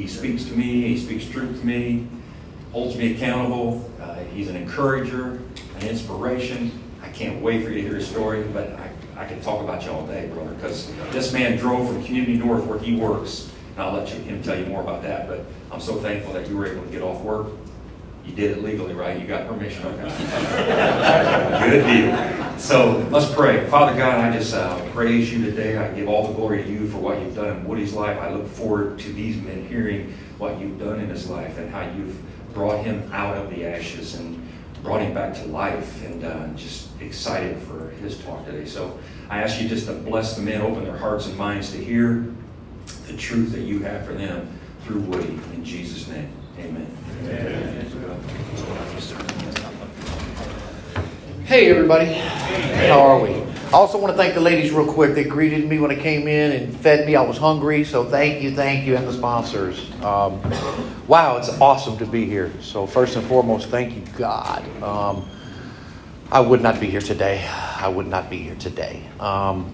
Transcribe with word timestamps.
he 0.00 0.08
speaks 0.08 0.44
to 0.44 0.52
me, 0.52 0.88
he 0.88 0.98
speaks 0.98 1.26
truth 1.26 1.60
to 1.60 1.66
me, 1.66 2.06
holds 2.72 2.96
me 2.96 3.14
accountable. 3.14 3.90
Uh, 4.00 4.16
he's 4.34 4.48
an 4.48 4.56
encourager, 4.56 5.42
an 5.78 5.88
inspiration. 5.88 6.82
I 7.02 7.08
can't 7.08 7.40
wait 7.40 7.64
for 7.64 7.70
you 7.70 7.76
to 7.76 7.82
hear 7.82 7.96
his 7.96 8.08
story, 8.08 8.42
but 8.44 8.68
I, 8.74 8.90
I 9.16 9.26
talk 9.40 9.62
about 9.62 9.84
you 9.84 9.90
all 9.90 10.06
day, 10.06 10.28
brother, 10.28 10.52
because 10.54 10.92
this 11.10 11.32
man 11.32 11.56
drove 11.56 11.88
from 11.88 12.04
Community 12.04 12.36
North 12.36 12.64
where 12.64 12.78
he 12.78 12.96
works, 12.96 13.50
and 13.74 13.82
I'll 13.84 13.94
let 13.94 14.12
you, 14.12 14.20
him 14.20 14.42
tell 14.42 14.58
you 14.58 14.66
more 14.66 14.82
about 14.82 15.02
that, 15.02 15.28
but 15.28 15.44
I'm 15.70 15.80
so 15.80 15.96
thankful 15.96 16.32
that 16.34 16.48
you 16.48 16.56
were 16.56 16.66
able 16.66 16.82
to 16.82 16.90
get 16.90 17.02
off 17.02 17.20
work. 17.22 17.48
You 18.24 18.34
did 18.34 18.58
it 18.58 18.62
legally, 18.62 18.92
right? 18.92 19.20
You 19.20 19.26
got 19.26 19.48
permission. 19.48 19.86
Okay. 19.86 20.02
Good 21.70 21.86
deal. 21.86 22.45
So 22.58 23.06
let's 23.10 23.32
pray. 23.32 23.68
Father 23.68 23.96
God, 23.96 24.18
I 24.18 24.36
just 24.36 24.54
uh, 24.54 24.80
praise 24.90 25.32
you 25.32 25.44
today. 25.44 25.76
I 25.76 25.92
give 25.92 26.08
all 26.08 26.26
the 26.28 26.34
glory 26.34 26.62
to 26.64 26.68
you 26.68 26.88
for 26.88 26.96
what 26.96 27.20
you've 27.20 27.34
done 27.34 27.58
in 27.58 27.64
Woody's 27.68 27.92
life. 27.92 28.18
I 28.18 28.32
look 28.32 28.48
forward 28.48 28.98
to 29.00 29.12
these 29.12 29.36
men 29.36 29.68
hearing 29.68 30.14
what 30.38 30.58
you've 30.58 30.78
done 30.78 30.98
in 30.98 31.08
his 31.08 31.28
life 31.28 31.58
and 31.58 31.70
how 31.70 31.82
you've 31.82 32.18
brought 32.54 32.82
him 32.82 33.08
out 33.12 33.36
of 33.36 33.50
the 33.50 33.66
ashes 33.66 34.14
and 34.14 34.42
brought 34.82 35.02
him 35.02 35.12
back 35.12 35.34
to 35.34 35.44
life 35.44 36.02
and 36.04 36.24
uh, 36.24 36.46
just 36.56 36.88
excited 37.00 37.58
for 37.62 37.90
his 38.00 38.18
talk 38.24 38.44
today. 38.46 38.64
So 38.64 38.98
I 39.28 39.42
ask 39.42 39.60
you 39.60 39.68
just 39.68 39.86
to 39.86 39.92
bless 39.92 40.34
the 40.34 40.42
men, 40.42 40.62
open 40.62 40.84
their 40.84 40.96
hearts 40.96 41.26
and 41.26 41.36
minds 41.36 41.72
to 41.72 41.84
hear 41.84 42.26
the 43.06 43.16
truth 43.16 43.52
that 43.52 43.62
you 43.62 43.80
have 43.80 44.06
for 44.06 44.14
them 44.14 44.58
through 44.84 45.00
Woody. 45.00 45.38
In 45.52 45.62
Jesus' 45.62 46.08
name, 46.08 46.30
amen. 46.58 46.86
amen. 47.24 47.76
Hey, 51.46 51.70
everybody. 51.70 52.06
How 52.88 52.98
are 52.98 53.20
we? 53.20 53.30
I 53.30 53.70
also 53.74 53.98
want 53.98 54.12
to 54.12 54.16
thank 54.16 54.34
the 54.34 54.40
ladies 54.40 54.72
real 54.72 54.92
quick. 54.92 55.14
They 55.14 55.22
greeted 55.22 55.68
me 55.68 55.78
when 55.78 55.92
I 55.92 55.94
came 55.94 56.26
in 56.26 56.50
and 56.50 56.76
fed 56.76 57.06
me. 57.06 57.14
I 57.14 57.22
was 57.22 57.38
hungry, 57.38 57.84
so 57.84 58.04
thank 58.04 58.42
you, 58.42 58.52
thank 58.52 58.84
you, 58.84 58.96
and 58.96 59.06
the 59.06 59.12
sponsors. 59.12 59.88
Um, 60.02 60.42
wow, 61.06 61.36
it's 61.36 61.48
awesome 61.60 61.98
to 61.98 62.04
be 62.04 62.24
here. 62.24 62.50
So, 62.60 62.84
first 62.84 63.14
and 63.14 63.24
foremost, 63.28 63.68
thank 63.68 63.94
you, 63.94 64.02
God. 64.18 64.64
Um, 64.82 65.30
I 66.32 66.40
would 66.40 66.62
not 66.62 66.80
be 66.80 66.88
here 66.88 67.00
today. 67.00 67.46
I 67.46 67.86
would 67.86 68.08
not 68.08 68.28
be 68.28 68.38
here 68.38 68.56
today. 68.56 69.04
Um, 69.20 69.72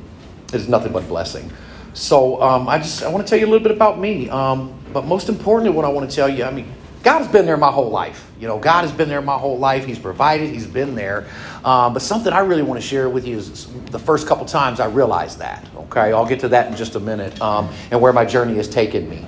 it's 0.53 0.69
nothing 0.69 0.93
but 0.93 1.09
blessing. 1.09 1.51
So, 1.95 2.43
um, 2.43 2.69
I 2.69 2.77
just 2.77 3.03
I 3.03 3.09
want 3.09 3.27
to 3.27 3.31
tell 3.31 3.39
you 3.39 3.47
a 3.47 3.51
little 3.51 3.67
bit 3.67 3.75
about 3.75 3.99
me. 3.99 4.29
Um, 4.29 4.79
but 4.93 5.07
most 5.07 5.31
importantly, 5.31 5.75
what 5.75 5.87
I 5.87 5.89
want 5.89 6.11
to 6.11 6.15
tell 6.15 6.29
you, 6.29 6.45
I 6.45 6.51
mean, 6.51 6.71
God 7.03 7.19
has 7.19 7.29
been 7.29 7.47
there 7.47 7.57
my 7.57 7.71
whole 7.71 7.91
life. 7.91 8.31
You 8.39 8.47
know, 8.47 8.59
God 8.59 8.83
has 8.83 8.93
been 8.93 9.09
there 9.09 9.23
my 9.23 9.37
whole 9.37 9.59
life. 9.59 9.85
He's 9.85 9.99
provided, 9.99 10.51
He's 10.51 10.67
been 10.67 10.95
there. 10.95 11.27
Um, 11.65 11.93
but 11.93 12.03
something 12.03 12.33
I 12.33 12.41
really 12.41 12.63
want 12.63 12.81
to 12.81 12.87
share 12.87 13.09
with 13.09 13.27
you 13.27 13.39
is 13.39 13.67
the 13.87 13.99
first 13.99 14.27
couple 14.27 14.47
times 14.47 14.81
I 14.81 14.87
realized 14.87 15.39
that. 15.39 15.67
Okay, 15.77 16.13
I'll 16.13 16.27
get 16.27 16.41
to 16.41 16.49
that 16.49 16.71
in 16.71 16.77
just 16.77 16.95
a 16.95 17.01
minute 17.01 17.41
um, 17.41 17.69
and 17.91 18.01
where 18.01 18.13
my 18.13 18.25
journey 18.25 18.55
has 18.57 18.69
taken 18.69 19.09
me. 19.09 19.27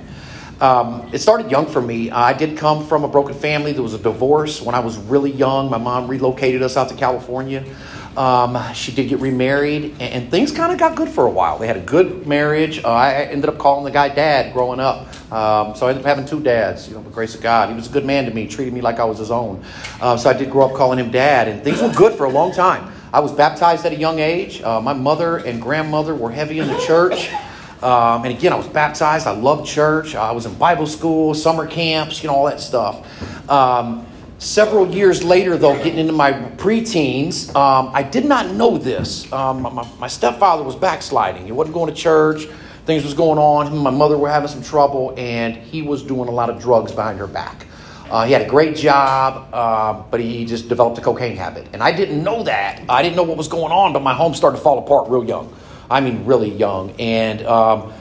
Um, 0.61 1.09
it 1.13 1.19
started 1.19 1.51
young 1.51 1.65
for 1.65 1.81
me. 1.81 2.11
I 2.11 2.31
did 2.31 2.57
come 2.57 2.85
from 2.85 3.03
a 3.03 3.09
broken 3.09 3.35
family. 3.35 3.73
There 3.73 3.83
was 3.83 3.93
a 3.93 3.99
divorce 3.99 4.61
when 4.61 4.73
I 4.73 4.79
was 4.79 4.97
really 4.97 5.31
young. 5.31 5.69
My 5.69 5.77
mom 5.77 6.07
relocated 6.07 6.61
us 6.61 6.77
out 6.77 6.87
to 6.89 6.95
California. 6.95 7.65
Um, 8.17 8.57
she 8.73 8.93
did 8.93 9.09
get 9.09 9.19
remarried, 9.19 9.83
and, 9.99 10.01
and 10.01 10.31
things 10.31 10.51
kind 10.51 10.71
of 10.71 10.77
got 10.77 10.95
good 10.95 11.09
for 11.09 11.25
a 11.25 11.29
while. 11.29 11.57
They 11.57 11.67
had 11.67 11.77
a 11.77 11.81
good 11.81 12.25
marriage. 12.25 12.83
Uh, 12.83 12.89
I 12.89 13.23
ended 13.23 13.49
up 13.49 13.57
calling 13.57 13.83
the 13.83 13.91
guy 13.91 14.09
dad 14.09 14.53
growing 14.53 14.79
up. 14.79 15.07
Um, 15.31 15.75
so 15.75 15.87
I 15.87 15.89
ended 15.89 16.05
up 16.05 16.07
having 16.07 16.25
two 16.25 16.41
dads, 16.41 16.87
you 16.87 16.95
know, 16.95 17.03
the 17.03 17.09
grace 17.09 17.35
of 17.35 17.41
God. 17.41 17.69
He 17.69 17.75
was 17.75 17.87
a 17.87 17.91
good 17.91 18.05
man 18.05 18.25
to 18.25 18.31
me, 18.31 18.47
treated 18.47 18.73
me 18.73 18.81
like 18.81 18.99
I 18.99 19.05
was 19.05 19.17
his 19.17 19.31
own. 19.31 19.63
Uh, 19.99 20.15
so 20.15 20.29
I 20.29 20.33
did 20.33 20.49
grow 20.49 20.69
up 20.69 20.75
calling 20.75 20.99
him 20.99 21.11
dad, 21.11 21.47
and 21.47 21.63
things 21.63 21.81
were 21.81 21.89
good 21.89 22.13
for 22.13 22.25
a 22.25 22.29
long 22.29 22.53
time. 22.53 22.93
I 23.11 23.19
was 23.19 23.31
baptized 23.31 23.85
at 23.85 23.91
a 23.91 23.95
young 23.95 24.19
age. 24.19 24.61
Uh, 24.61 24.79
my 24.81 24.93
mother 24.93 25.37
and 25.37 25.61
grandmother 25.61 26.15
were 26.15 26.31
heavy 26.31 26.59
in 26.59 26.67
the 26.67 26.77
church. 26.79 27.31
Um, 27.81 28.23
and 28.23 28.33
again, 28.33 28.51
I 28.51 28.55
was 28.55 28.67
baptized. 28.67 29.27
I 29.27 29.31
loved 29.31 29.67
church. 29.67 30.15
I 30.15 30.31
was 30.31 30.45
in 30.45 30.53
Bible 30.55 30.87
school, 30.87 31.33
summer 31.33 31.67
camps, 31.67 32.23
you 32.23 32.29
know, 32.29 32.35
all 32.35 32.45
that 32.45 32.59
stuff. 32.59 33.05
Um, 33.49 34.07
Several 34.45 34.93
years 34.93 35.23
later, 35.23 35.57
though, 35.57 35.75
getting 35.75 35.97
into 35.97 36.13
my 36.13 36.31
preteens, 36.31 37.53
um, 37.55 37.89
I 37.95 38.03
did 38.03 38.25
not 38.25 38.51
know 38.51 38.77
this. 38.77 39.29
Um, 39.33 39.63
my, 39.63 39.89
my, 39.97 40.07
stepfather 40.07 40.61
was 40.61 40.75
backsliding. 40.75 41.45
He 41.45 41.51
wasn't 41.51 41.73
going 41.73 41.91
to 41.91 41.99
church. 41.99 42.45
Things 42.85 43.03
was 43.03 43.15
going 43.15 43.39
on. 43.39 43.65
Him 43.65 43.73
and 43.73 43.81
my 43.81 43.89
mother 43.89 44.19
were 44.19 44.29
having 44.29 44.47
some 44.47 44.61
trouble, 44.61 45.15
and 45.17 45.55
he 45.55 45.81
was 45.81 46.03
doing 46.03 46.29
a 46.29 46.31
lot 46.31 46.51
of 46.51 46.61
drugs 46.61 46.91
behind 46.91 47.17
her 47.17 47.25
back. 47.25 47.65
Uh, 48.11 48.23
he 48.27 48.33
had 48.33 48.43
a 48.43 48.47
great 48.47 48.75
job, 48.75 49.51
uh, 49.51 50.03
but 50.11 50.19
he 50.19 50.45
just 50.45 50.69
developed 50.69 50.99
a 50.99 51.01
cocaine 51.01 51.35
habit. 51.35 51.67
And 51.73 51.81
I 51.81 51.91
didn't 51.91 52.23
know 52.23 52.43
that. 52.43 52.83
I 52.87 53.01
didn't 53.01 53.15
know 53.15 53.23
what 53.23 53.37
was 53.37 53.47
going 53.47 53.71
on, 53.71 53.93
but 53.93 54.03
my 54.03 54.13
home 54.13 54.35
started 54.35 54.57
to 54.57 54.63
fall 54.63 54.77
apart 54.77 55.09
real 55.09 55.25
young. 55.25 55.51
I 55.89 56.01
mean, 56.01 56.23
really 56.23 56.51
young. 56.51 56.93
And 56.99 57.43
um, 57.47 57.91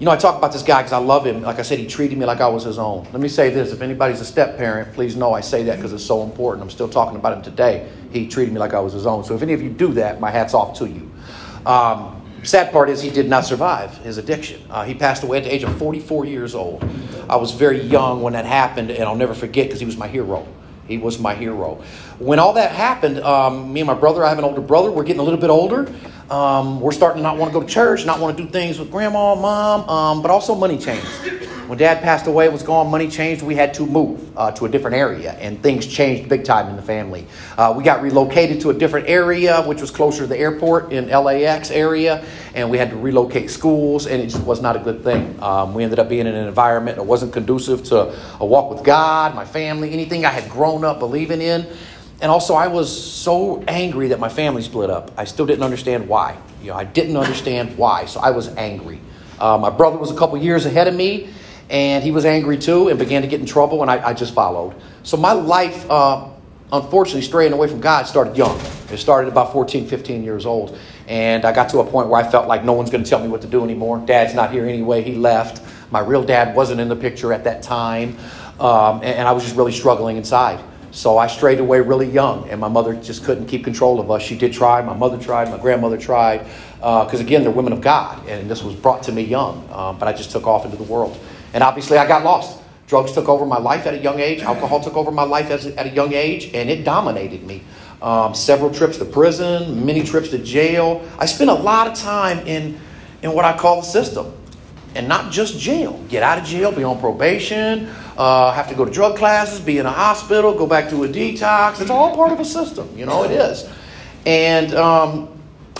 you 0.00 0.06
know, 0.06 0.12
I 0.12 0.16
talk 0.16 0.38
about 0.38 0.50
this 0.50 0.62
guy 0.62 0.80
because 0.80 0.94
I 0.94 0.98
love 0.98 1.26
him. 1.26 1.42
Like 1.42 1.58
I 1.58 1.62
said, 1.62 1.78
he 1.78 1.86
treated 1.86 2.16
me 2.16 2.24
like 2.24 2.40
I 2.40 2.48
was 2.48 2.64
his 2.64 2.78
own. 2.78 3.04
Let 3.12 3.20
me 3.20 3.28
say 3.28 3.50
this 3.50 3.70
if 3.70 3.82
anybody's 3.82 4.22
a 4.22 4.24
step 4.24 4.56
parent, 4.56 4.94
please 4.94 5.14
know 5.14 5.34
I 5.34 5.42
say 5.42 5.62
that 5.64 5.76
because 5.76 5.92
it's 5.92 6.04
so 6.04 6.22
important. 6.22 6.62
I'm 6.62 6.70
still 6.70 6.88
talking 6.88 7.16
about 7.16 7.36
him 7.36 7.42
today. 7.42 7.86
He 8.10 8.26
treated 8.26 8.54
me 8.54 8.58
like 8.58 8.72
I 8.72 8.80
was 8.80 8.94
his 8.94 9.04
own. 9.04 9.24
So 9.24 9.34
if 9.34 9.42
any 9.42 9.52
of 9.52 9.60
you 9.60 9.68
do 9.68 9.92
that, 9.92 10.18
my 10.18 10.30
hat's 10.30 10.54
off 10.54 10.78
to 10.78 10.88
you. 10.88 11.10
Um, 11.66 12.22
sad 12.44 12.72
part 12.72 12.88
is 12.88 13.02
he 13.02 13.10
did 13.10 13.28
not 13.28 13.44
survive 13.44 13.94
his 13.98 14.16
addiction. 14.16 14.62
Uh, 14.70 14.84
he 14.84 14.94
passed 14.94 15.22
away 15.22 15.36
at 15.36 15.44
the 15.44 15.54
age 15.54 15.64
of 15.64 15.76
44 15.76 16.24
years 16.24 16.54
old. 16.54 16.82
I 17.28 17.36
was 17.36 17.52
very 17.52 17.82
young 17.82 18.22
when 18.22 18.32
that 18.32 18.46
happened, 18.46 18.90
and 18.90 19.02
I'll 19.02 19.16
never 19.16 19.34
forget 19.34 19.66
because 19.66 19.80
he 19.80 19.86
was 19.86 19.98
my 19.98 20.08
hero. 20.08 20.48
He 20.88 20.96
was 20.96 21.18
my 21.18 21.34
hero. 21.34 21.84
When 22.18 22.38
all 22.38 22.54
that 22.54 22.72
happened, 22.72 23.20
um, 23.20 23.70
me 23.70 23.80
and 23.80 23.86
my 23.86 23.94
brother, 23.94 24.24
I 24.24 24.30
have 24.30 24.38
an 24.38 24.44
older 24.44 24.62
brother, 24.62 24.90
we're 24.90 25.04
getting 25.04 25.20
a 25.20 25.24
little 25.24 25.38
bit 25.38 25.50
older. 25.50 25.92
Um, 26.30 26.80
we're 26.80 26.92
starting 26.92 27.18
to 27.18 27.22
not 27.24 27.38
want 27.38 27.52
to 27.52 27.58
go 27.58 27.66
to 27.66 27.72
church, 27.72 28.06
not 28.06 28.20
want 28.20 28.36
to 28.36 28.44
do 28.44 28.48
things 28.48 28.78
with 28.78 28.90
grandma, 28.92 29.34
mom, 29.34 29.88
um, 29.88 30.22
but 30.22 30.30
also 30.30 30.54
money 30.54 30.78
changed. 30.78 31.08
When 31.66 31.76
dad 31.76 32.02
passed 32.02 32.26
away, 32.26 32.46
it 32.46 32.52
was 32.52 32.62
gone, 32.62 32.88
money 32.88 33.08
changed, 33.08 33.42
we 33.42 33.54
had 33.54 33.74
to 33.74 33.86
move 33.86 34.36
uh, 34.36 34.50
to 34.52 34.64
a 34.64 34.68
different 34.68 34.96
area, 34.96 35.32
and 35.34 35.60
things 35.60 35.86
changed 35.86 36.28
big 36.28 36.44
time 36.44 36.68
in 36.68 36.76
the 36.76 36.82
family. 36.82 37.26
Uh, 37.56 37.74
we 37.76 37.82
got 37.82 38.02
relocated 38.02 38.60
to 38.62 38.70
a 38.70 38.74
different 38.74 39.08
area, 39.08 39.62
which 39.62 39.80
was 39.80 39.90
closer 39.90 40.22
to 40.22 40.26
the 40.28 40.36
airport 40.36 40.92
in 40.92 41.08
LAX 41.08 41.70
area, 41.70 42.24
and 42.54 42.70
we 42.70 42.78
had 42.78 42.90
to 42.90 42.96
relocate 42.96 43.50
schools, 43.50 44.06
and 44.06 44.22
it 44.22 44.26
just 44.26 44.42
was 44.44 44.60
not 44.60 44.76
a 44.76 44.80
good 44.80 45.02
thing. 45.02 45.40
Um, 45.42 45.74
we 45.74 45.82
ended 45.82 45.98
up 45.98 46.08
being 46.08 46.26
in 46.26 46.34
an 46.34 46.46
environment 46.46 46.96
that 46.96 47.04
wasn't 47.04 47.32
conducive 47.32 47.84
to 47.84 48.16
a 48.40 48.46
walk 48.46 48.72
with 48.72 48.84
God, 48.84 49.34
my 49.34 49.44
family, 49.44 49.92
anything 49.92 50.24
I 50.24 50.30
had 50.30 50.48
grown 50.50 50.84
up 50.84 51.00
believing 51.00 51.40
in. 51.40 51.66
And 52.20 52.30
also, 52.30 52.54
I 52.54 52.66
was 52.66 52.90
so 52.90 53.62
angry 53.66 54.08
that 54.08 54.20
my 54.20 54.28
family 54.28 54.62
split 54.62 54.90
up. 54.90 55.10
I 55.16 55.24
still 55.24 55.46
didn't 55.46 55.62
understand 55.62 56.06
why. 56.06 56.36
You 56.62 56.68
know, 56.68 56.76
I 56.76 56.84
didn't 56.84 57.16
understand 57.16 57.78
why, 57.78 58.04
so 58.04 58.20
I 58.20 58.30
was 58.30 58.48
angry. 58.56 59.00
Uh, 59.38 59.56
my 59.56 59.70
brother 59.70 59.96
was 59.96 60.10
a 60.10 60.14
couple 60.14 60.36
years 60.36 60.66
ahead 60.66 60.86
of 60.86 60.94
me, 60.94 61.30
and 61.70 62.04
he 62.04 62.10
was 62.10 62.26
angry 62.26 62.58
too 62.58 62.88
and 62.88 62.98
began 62.98 63.22
to 63.22 63.28
get 63.28 63.40
in 63.40 63.46
trouble, 63.46 63.80
and 63.80 63.90
I, 63.90 64.08
I 64.08 64.12
just 64.12 64.34
followed. 64.34 64.74
So 65.02 65.16
my 65.16 65.32
life, 65.32 65.90
uh, 65.90 66.28
unfortunately, 66.70 67.22
straying 67.22 67.54
away 67.54 67.68
from 67.68 67.80
God 67.80 68.06
started 68.06 68.36
young. 68.36 68.60
It 68.92 68.98
started 68.98 69.28
about 69.28 69.52
14, 69.52 69.86
15 69.86 70.22
years 70.22 70.44
old. 70.44 70.78
And 71.06 71.44
I 71.44 71.52
got 71.52 71.70
to 71.70 71.78
a 71.78 71.84
point 71.84 72.08
where 72.08 72.20
I 72.20 72.30
felt 72.30 72.46
like 72.46 72.64
no 72.64 72.72
one's 72.72 72.90
going 72.90 73.02
to 73.02 73.08
tell 73.08 73.20
me 73.20 73.28
what 73.28 73.40
to 73.42 73.48
do 73.48 73.64
anymore. 73.64 74.02
Dad's 74.04 74.34
not 74.34 74.52
here 74.52 74.66
anyway. 74.66 75.02
He 75.02 75.14
left. 75.14 75.62
My 75.90 76.00
real 76.00 76.22
dad 76.22 76.54
wasn't 76.54 76.80
in 76.80 76.88
the 76.88 76.96
picture 76.96 77.32
at 77.32 77.44
that 77.44 77.62
time. 77.62 78.16
Um, 78.60 78.96
and, 78.96 79.04
and 79.04 79.28
I 79.28 79.32
was 79.32 79.42
just 79.42 79.56
really 79.56 79.72
struggling 79.72 80.16
inside. 80.16 80.62
So 80.92 81.18
I 81.18 81.28
strayed 81.28 81.60
away 81.60 81.80
really 81.80 82.08
young, 82.08 82.48
and 82.50 82.60
my 82.60 82.68
mother 82.68 82.94
just 82.94 83.24
couldn't 83.24 83.46
keep 83.46 83.62
control 83.62 84.00
of 84.00 84.10
us. 84.10 84.22
She 84.22 84.36
did 84.36 84.52
try, 84.52 84.82
my 84.82 84.94
mother 84.94 85.18
tried, 85.18 85.48
my 85.48 85.58
grandmother 85.58 85.96
tried, 85.96 86.44
because 86.76 87.20
uh, 87.20 87.24
again, 87.24 87.42
they're 87.42 87.52
women 87.52 87.72
of 87.72 87.80
God, 87.80 88.26
and 88.26 88.50
this 88.50 88.62
was 88.62 88.74
brought 88.74 89.04
to 89.04 89.12
me 89.12 89.22
young, 89.22 89.68
um, 89.72 89.98
but 89.98 90.08
I 90.08 90.12
just 90.12 90.32
took 90.32 90.46
off 90.46 90.64
into 90.64 90.76
the 90.76 90.84
world. 90.84 91.18
And 91.54 91.62
obviously, 91.62 91.96
I 91.96 92.08
got 92.08 92.24
lost. 92.24 92.60
Drugs 92.88 93.12
took 93.12 93.28
over 93.28 93.46
my 93.46 93.58
life 93.58 93.86
at 93.86 93.94
a 93.94 93.98
young 93.98 94.18
age, 94.18 94.40
alcohol 94.40 94.80
took 94.80 94.96
over 94.96 95.12
my 95.12 95.22
life 95.22 95.50
as, 95.50 95.66
at 95.66 95.86
a 95.86 95.90
young 95.90 96.12
age, 96.12 96.50
and 96.54 96.68
it 96.68 96.84
dominated 96.84 97.44
me. 97.44 97.62
Um, 98.02 98.34
several 98.34 98.72
trips 98.72 98.96
to 98.98 99.04
prison, 99.04 99.86
many 99.86 100.02
trips 100.02 100.30
to 100.30 100.38
jail. 100.38 101.08
I 101.18 101.26
spent 101.26 101.50
a 101.50 101.54
lot 101.54 101.86
of 101.86 101.94
time 101.94 102.38
in, 102.48 102.80
in 103.22 103.32
what 103.32 103.44
I 103.44 103.56
call 103.56 103.82
the 103.82 103.86
system 103.86 104.34
and 104.94 105.08
not 105.08 105.32
just 105.32 105.58
jail. 105.58 106.02
Get 106.08 106.22
out 106.22 106.38
of 106.38 106.44
jail, 106.44 106.72
be 106.72 106.84
on 106.84 106.98
probation, 107.00 107.88
uh, 108.16 108.52
have 108.52 108.68
to 108.68 108.74
go 108.74 108.84
to 108.84 108.90
drug 108.90 109.16
classes, 109.16 109.60
be 109.60 109.78
in 109.78 109.86
a 109.86 109.90
hospital, 109.90 110.54
go 110.54 110.66
back 110.66 110.90
to 110.90 111.04
a 111.04 111.08
detox. 111.08 111.80
It's 111.80 111.90
all 111.90 112.14
part 112.14 112.32
of 112.32 112.40
a 112.40 112.44
system, 112.44 112.88
you 112.96 113.06
know, 113.06 113.24
it 113.24 113.30
is. 113.30 113.68
And 114.26 114.74
um, 114.74 115.28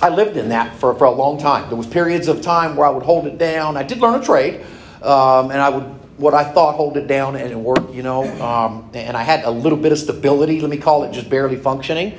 I 0.00 0.08
lived 0.08 0.36
in 0.36 0.48
that 0.50 0.76
for, 0.76 0.94
for 0.94 1.04
a 1.04 1.10
long 1.10 1.38
time. 1.38 1.68
There 1.68 1.76
was 1.76 1.86
periods 1.86 2.28
of 2.28 2.40
time 2.40 2.76
where 2.76 2.86
I 2.86 2.90
would 2.90 3.02
hold 3.02 3.26
it 3.26 3.38
down. 3.38 3.76
I 3.76 3.82
did 3.82 3.98
learn 3.98 4.20
a 4.20 4.24
trade, 4.24 4.62
um, 5.02 5.50
and 5.50 5.60
I 5.60 5.68
would 5.68 6.00
what 6.20 6.34
I 6.34 6.44
thought 6.44 6.74
hold 6.74 6.98
it 6.98 7.06
down 7.06 7.34
and 7.34 7.50
it 7.50 7.56
worked, 7.56 7.94
you 7.94 8.02
know. 8.02 8.24
Um, 8.42 8.90
and 8.92 9.16
I 9.16 9.22
had 9.22 9.44
a 9.44 9.50
little 9.50 9.78
bit 9.78 9.90
of 9.90 9.98
stability, 9.98 10.60
let 10.60 10.68
me 10.68 10.76
call 10.76 11.04
it, 11.04 11.12
just 11.12 11.30
barely 11.30 11.56
functioning. 11.56 12.12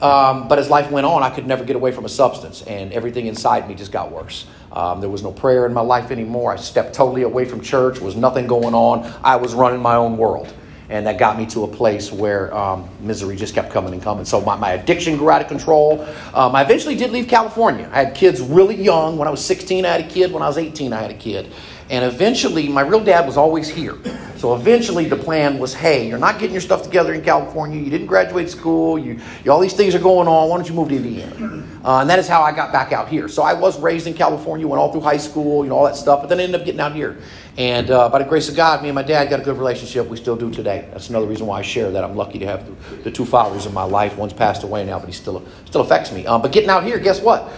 Um, 0.00 0.46
but 0.46 0.60
as 0.60 0.70
life 0.70 0.92
went 0.92 1.06
on, 1.06 1.24
I 1.24 1.30
could 1.30 1.46
never 1.46 1.64
get 1.64 1.74
away 1.74 1.90
from 1.90 2.04
a 2.04 2.08
substance, 2.08 2.62
and 2.62 2.92
everything 2.92 3.26
inside 3.26 3.68
me 3.68 3.74
just 3.74 3.90
got 3.90 4.12
worse. 4.12 4.46
Um, 4.72 5.00
there 5.00 5.10
was 5.10 5.22
no 5.22 5.32
prayer 5.32 5.66
in 5.66 5.72
my 5.72 5.80
life 5.80 6.10
anymore. 6.10 6.52
I 6.52 6.56
stepped 6.56 6.94
totally 6.94 7.22
away 7.22 7.44
from 7.44 7.60
church. 7.60 8.00
Was 8.00 8.16
nothing 8.16 8.46
going 8.46 8.74
on. 8.74 9.12
I 9.22 9.36
was 9.36 9.54
running 9.54 9.80
my 9.80 9.94
own 9.94 10.16
world, 10.16 10.52
and 10.88 11.06
that 11.06 11.18
got 11.18 11.38
me 11.38 11.46
to 11.46 11.64
a 11.64 11.68
place 11.68 12.12
where 12.12 12.54
um, 12.54 12.88
misery 13.00 13.36
just 13.36 13.54
kept 13.54 13.72
coming 13.72 13.92
and 13.92 14.02
coming. 14.02 14.24
So 14.24 14.40
my, 14.40 14.56
my 14.56 14.72
addiction 14.72 15.16
grew 15.16 15.30
out 15.30 15.40
of 15.40 15.48
control. 15.48 16.02
Um, 16.34 16.54
I 16.54 16.62
eventually 16.62 16.96
did 16.96 17.10
leave 17.10 17.28
California. 17.28 17.88
I 17.92 18.04
had 18.04 18.14
kids 18.14 18.40
really 18.40 18.76
young. 18.76 19.16
When 19.16 19.26
I 19.26 19.30
was 19.30 19.44
16, 19.44 19.84
I 19.84 19.88
had 19.88 20.00
a 20.02 20.08
kid. 20.08 20.32
When 20.32 20.42
I 20.42 20.48
was 20.48 20.58
18, 20.58 20.92
I 20.92 21.00
had 21.00 21.10
a 21.10 21.14
kid. 21.14 21.52
And 21.90 22.04
eventually, 22.04 22.68
my 22.68 22.82
real 22.82 23.02
dad 23.02 23.26
was 23.26 23.36
always 23.36 23.68
here. 23.68 23.96
So 24.36 24.54
eventually, 24.54 25.06
the 25.06 25.16
plan 25.16 25.58
was 25.58 25.74
hey, 25.74 26.08
you're 26.08 26.18
not 26.18 26.38
getting 26.38 26.52
your 26.52 26.60
stuff 26.60 26.82
together 26.82 27.14
in 27.14 27.22
California. 27.22 27.80
You 27.80 27.90
didn't 27.90 28.06
graduate 28.06 28.50
school. 28.50 28.98
You, 28.98 29.18
you 29.44 29.50
all 29.50 29.60
these 29.60 29.72
things 29.72 29.94
are 29.94 30.00
going 30.00 30.28
on. 30.28 30.48
Why 30.48 30.56
don't 30.56 30.68
you 30.68 30.74
move 30.74 30.90
to 30.90 30.96
Indiana? 30.96 31.64
Uh, 31.84 32.00
and 32.00 32.10
that 32.10 32.18
is 32.18 32.28
how 32.28 32.42
I 32.42 32.52
got 32.52 32.72
back 32.72 32.92
out 32.92 33.08
here. 33.08 33.28
So 33.28 33.42
I 33.42 33.54
was 33.54 33.80
raised 33.80 34.06
in 34.06 34.14
California, 34.14 34.66
went 34.66 34.80
all 34.80 34.92
through 34.92 35.00
high 35.00 35.16
school, 35.16 35.64
you 35.64 35.70
know, 35.70 35.76
all 35.76 35.84
that 35.84 35.96
stuff, 35.96 36.20
but 36.20 36.28
then 36.28 36.38
I 36.38 36.42
ended 36.42 36.60
up 36.60 36.66
getting 36.66 36.80
out 36.80 36.94
here. 36.94 37.16
And 37.56 37.90
uh, 37.90 38.08
by 38.08 38.18
the 38.18 38.28
grace 38.28 38.48
of 38.48 38.56
God, 38.56 38.82
me 38.82 38.88
and 38.88 38.94
my 38.94 39.02
dad 39.02 39.30
got 39.30 39.40
a 39.40 39.42
good 39.42 39.56
relationship. 39.56 40.06
We 40.06 40.16
still 40.16 40.36
do 40.36 40.50
today. 40.50 40.88
That's 40.92 41.08
another 41.08 41.26
reason 41.26 41.46
why 41.46 41.60
I 41.60 41.62
share 41.62 41.90
that. 41.90 42.04
I'm 42.04 42.14
lucky 42.16 42.38
to 42.40 42.46
have 42.46 42.66
the, 42.66 42.96
the 43.04 43.10
two 43.10 43.24
fathers 43.24 43.66
in 43.66 43.72
my 43.72 43.84
life. 43.84 44.16
One's 44.16 44.32
passed 44.32 44.62
away 44.62 44.84
now, 44.84 44.98
but 44.98 45.06
he 45.06 45.12
still 45.12 45.44
still 45.64 45.80
affects 45.80 46.12
me. 46.12 46.26
Um, 46.26 46.42
but 46.42 46.52
getting 46.52 46.70
out 46.70 46.84
here, 46.84 46.98
guess 46.98 47.20
what? 47.20 47.50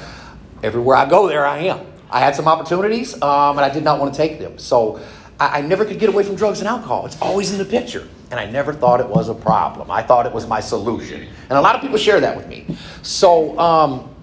Everywhere 0.62 0.96
I 0.96 1.08
go, 1.08 1.26
there 1.26 1.46
I 1.46 1.58
am. 1.58 1.89
I 2.10 2.20
had 2.20 2.34
some 2.34 2.48
opportunities, 2.48 3.14
um, 3.22 3.56
and 3.56 3.60
I 3.60 3.70
did 3.70 3.84
not 3.84 3.98
want 4.00 4.12
to 4.12 4.16
take 4.16 4.38
them. 4.38 4.58
So 4.58 5.00
I, 5.38 5.58
I 5.58 5.60
never 5.62 5.84
could 5.84 5.98
get 5.98 6.08
away 6.08 6.22
from 6.22 6.36
drugs 6.36 6.60
and 6.60 6.68
alcohol. 6.68 7.06
It's 7.06 7.20
always 7.20 7.52
in 7.52 7.58
the 7.58 7.64
picture. 7.64 8.06
And 8.30 8.38
I 8.38 8.46
never 8.46 8.72
thought 8.72 9.00
it 9.00 9.08
was 9.08 9.28
a 9.28 9.34
problem. 9.34 9.90
I 9.90 10.02
thought 10.02 10.26
it 10.26 10.32
was 10.32 10.46
my 10.46 10.60
solution. 10.60 11.22
And 11.22 11.52
a 11.52 11.60
lot 11.60 11.74
of 11.74 11.80
people 11.80 11.98
share 11.98 12.20
that 12.20 12.36
with 12.36 12.46
me. 12.46 12.76
So, 13.02 13.58
um, 13.58 14.14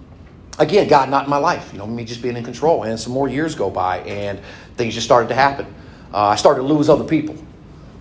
again, 0.58 0.88
God 0.88 1.10
not 1.10 1.24
in 1.24 1.30
my 1.30 1.36
life, 1.36 1.70
you 1.72 1.78
know, 1.78 1.86
me 1.86 2.04
just 2.04 2.22
being 2.22 2.36
in 2.36 2.44
control. 2.44 2.84
And 2.84 2.98
some 2.98 3.12
more 3.12 3.28
years 3.28 3.54
go 3.54 3.68
by, 3.68 3.98
and 4.00 4.40
things 4.76 4.94
just 4.94 5.06
started 5.06 5.28
to 5.28 5.34
happen. 5.34 5.66
Uh, 6.12 6.28
I 6.28 6.36
started 6.36 6.62
to 6.62 6.66
lose 6.66 6.88
other 6.88 7.04
people 7.04 7.36